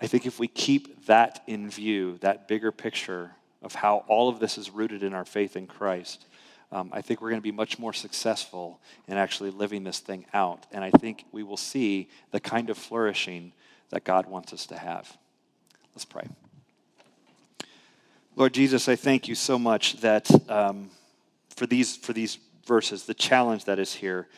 I 0.00 0.06
think 0.06 0.26
if 0.26 0.38
we 0.38 0.46
keep 0.46 1.06
that 1.06 1.42
in 1.46 1.68
view, 1.70 2.18
that 2.20 2.48
bigger 2.48 2.70
picture 2.70 3.32
of 3.62 3.74
how 3.74 4.04
all 4.06 4.28
of 4.28 4.38
this 4.38 4.56
is 4.56 4.70
rooted 4.70 5.02
in 5.02 5.12
our 5.12 5.24
faith 5.24 5.56
in 5.56 5.66
Christ, 5.66 6.26
um, 6.70 6.90
I 6.92 7.00
think 7.00 7.20
we're 7.20 7.30
going 7.30 7.40
to 7.40 7.42
be 7.42 7.52
much 7.52 7.78
more 7.78 7.92
successful 7.92 8.80
in 9.06 9.16
actually 9.16 9.50
living 9.50 9.84
this 9.84 10.00
thing 10.00 10.26
out. 10.34 10.66
And 10.70 10.84
I 10.84 10.90
think 10.90 11.24
we 11.32 11.42
will 11.42 11.56
see 11.56 12.08
the 12.30 12.40
kind 12.40 12.68
of 12.68 12.76
flourishing 12.76 13.52
that 13.90 14.04
God 14.04 14.26
wants 14.26 14.52
us 14.52 14.66
to 14.66 14.76
have. 14.76 15.16
Let's 15.94 16.04
pray. 16.04 16.28
Lord 18.36 18.52
Jesus, 18.52 18.88
I 18.88 18.96
thank 18.96 19.28
you 19.28 19.34
so 19.34 19.58
much 19.58 20.00
that 20.00 20.30
um, 20.50 20.90
for 21.56 21.66
these 21.66 21.96
for 21.96 22.12
these 22.12 22.38
verses, 22.66 23.04
the 23.04 23.14
challenge 23.14 23.64
that 23.64 23.78
is 23.78 23.94
here. 23.94 24.28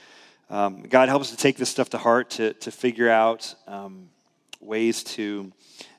Um, 0.48 0.82
God 0.82 1.08
help 1.08 1.20
us 1.20 1.30
to 1.30 1.36
take 1.36 1.56
this 1.56 1.68
stuff 1.68 1.90
to 1.90 1.98
heart, 1.98 2.30
to 2.30 2.54
to 2.54 2.70
figure 2.70 3.10
out 3.10 3.54
um, 3.66 4.08
ways 4.60 5.02
to 5.02 5.52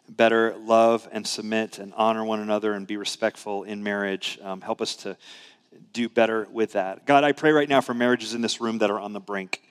better 0.10 0.56
love 0.58 1.08
and 1.12 1.26
submit 1.26 1.80
and 1.80 1.94
honor 1.96 2.24
one 2.24 2.40
another 2.40 2.74
and 2.74 2.88
be 2.88 2.98
respectful 2.98 3.64
in 3.64 3.84
marriage. 3.84 4.40
Um, 4.42 4.62
help 4.62 4.82
us 4.82 4.96
to 4.98 5.16
do 5.94 6.10
better 6.10 6.48
with 6.52 6.74
that. 6.74 7.06
God, 7.06 7.24
I 7.24 7.32
pray 7.32 7.52
right 7.52 7.70
now 7.70 7.82
for 7.82 7.94
marriages 7.94 8.34
in 8.34 8.42
this 8.42 8.62
room 8.62 8.80
that 8.80 8.92
are 8.92 9.00
on 9.00 9.14
the 9.14 9.20
brink. 9.20 9.62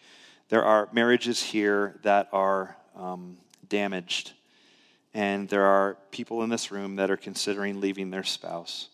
There 0.49 0.65
are 0.65 0.89
marriages 0.93 1.43
here 1.43 2.01
that 2.03 2.29
are 2.33 2.77
um, 2.97 3.39
damaged, 3.69 4.33
and 5.15 5.49
there 5.49 5.65
are 5.65 5.97
people 6.11 6.43
in 6.43 6.51
this 6.51 6.71
room 6.71 6.97
that 6.97 7.11
are 7.11 7.17
considering 7.17 7.81
leaving 7.81 8.11
their 8.11 8.25
spouse. 8.25 8.89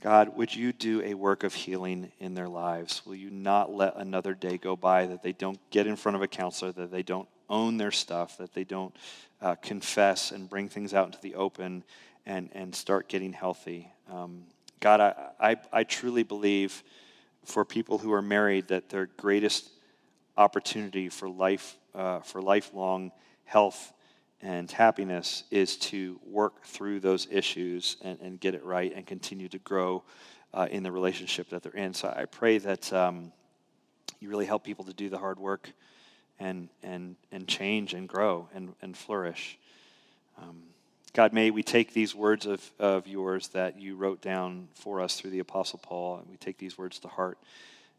God, 0.00 0.36
would 0.36 0.54
you 0.54 0.72
do 0.72 1.02
a 1.02 1.14
work 1.14 1.42
of 1.42 1.52
healing 1.52 2.12
in 2.20 2.34
their 2.34 2.48
lives? 2.48 3.04
Will 3.04 3.16
you 3.16 3.30
not 3.30 3.72
let 3.72 3.96
another 3.96 4.32
day 4.32 4.56
go 4.56 4.76
by 4.76 5.06
that 5.06 5.24
they 5.24 5.32
don't 5.32 5.58
get 5.70 5.88
in 5.88 5.96
front 5.96 6.14
of 6.14 6.22
a 6.22 6.28
counselor, 6.28 6.70
that 6.72 6.92
they 6.92 7.02
don't 7.02 7.28
own 7.50 7.78
their 7.78 7.90
stuff, 7.90 8.38
that 8.38 8.54
they 8.54 8.62
don't 8.62 8.94
uh, 9.40 9.56
confess 9.56 10.30
and 10.30 10.48
bring 10.48 10.68
things 10.68 10.94
out 10.94 11.06
into 11.06 11.20
the 11.20 11.34
open 11.34 11.82
and, 12.26 12.50
and 12.52 12.72
start 12.72 13.08
getting 13.08 13.32
healthy? 13.32 13.90
Um, 14.08 14.44
God, 14.80 15.00
I, 15.00 15.14
I, 15.40 15.56
I 15.72 15.84
truly 15.84 16.22
believe 16.22 16.82
for 17.44 17.64
people 17.64 17.98
who 17.98 18.12
are 18.12 18.22
married 18.22 18.68
that 18.68 18.88
their 18.88 19.06
greatest 19.06 19.70
opportunity 20.36 21.08
for 21.08 21.28
life, 21.28 21.76
uh, 21.94 22.20
for 22.20 22.40
lifelong 22.40 23.10
health 23.44 23.92
and 24.40 24.70
happiness 24.70 25.44
is 25.50 25.76
to 25.76 26.20
work 26.24 26.64
through 26.64 27.00
those 27.00 27.26
issues 27.30 27.96
and, 28.02 28.20
and 28.20 28.40
get 28.40 28.54
it 28.54 28.64
right 28.64 28.92
and 28.94 29.06
continue 29.06 29.48
to 29.48 29.58
grow 29.58 30.04
uh, 30.54 30.68
in 30.70 30.82
the 30.82 30.92
relationship 30.92 31.48
that 31.50 31.62
they're 31.62 31.72
in. 31.72 31.92
So 31.92 32.08
I 32.08 32.26
pray 32.26 32.58
that 32.58 32.92
um, 32.92 33.32
you 34.20 34.28
really 34.28 34.46
help 34.46 34.64
people 34.64 34.84
to 34.84 34.92
do 34.92 35.08
the 35.08 35.18
hard 35.18 35.40
work 35.40 35.72
and, 36.38 36.68
and, 36.82 37.16
and 37.32 37.48
change 37.48 37.94
and 37.94 38.08
grow 38.08 38.48
and, 38.54 38.74
and 38.80 38.96
flourish. 38.96 39.58
Um, 40.40 40.62
God, 41.14 41.32
may 41.32 41.50
we 41.50 41.62
take 41.62 41.92
these 41.92 42.14
words 42.14 42.46
of, 42.46 42.70
of 42.78 43.06
yours 43.06 43.48
that 43.48 43.80
you 43.80 43.96
wrote 43.96 44.20
down 44.20 44.68
for 44.74 45.00
us 45.00 45.18
through 45.18 45.30
the 45.30 45.38
Apostle 45.38 45.80
Paul, 45.82 46.18
and 46.18 46.28
we 46.28 46.36
take 46.36 46.58
these 46.58 46.76
words 46.76 46.98
to 47.00 47.08
heart 47.08 47.38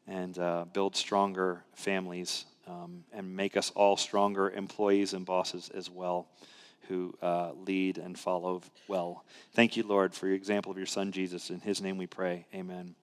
and 0.07 0.37
uh, 0.37 0.65
build 0.71 0.95
stronger 0.95 1.63
families 1.73 2.45
um, 2.67 3.03
and 3.11 3.35
make 3.35 3.57
us 3.57 3.71
all 3.75 3.97
stronger 3.97 4.49
employees 4.51 5.13
and 5.13 5.25
bosses 5.25 5.69
as 5.73 5.89
well 5.89 6.27
who 6.87 7.13
uh, 7.21 7.51
lead 7.53 7.99
and 7.99 8.17
follow 8.17 8.61
well. 8.87 9.23
Thank 9.53 9.77
you, 9.77 9.83
Lord, 9.83 10.13
for 10.13 10.25
your 10.25 10.35
example 10.35 10.71
of 10.71 10.77
your 10.77 10.87
Son, 10.87 11.11
Jesus. 11.11 11.51
In 11.51 11.61
his 11.61 11.81
name 11.81 11.97
we 11.97 12.07
pray. 12.07 12.45
Amen. 12.53 12.95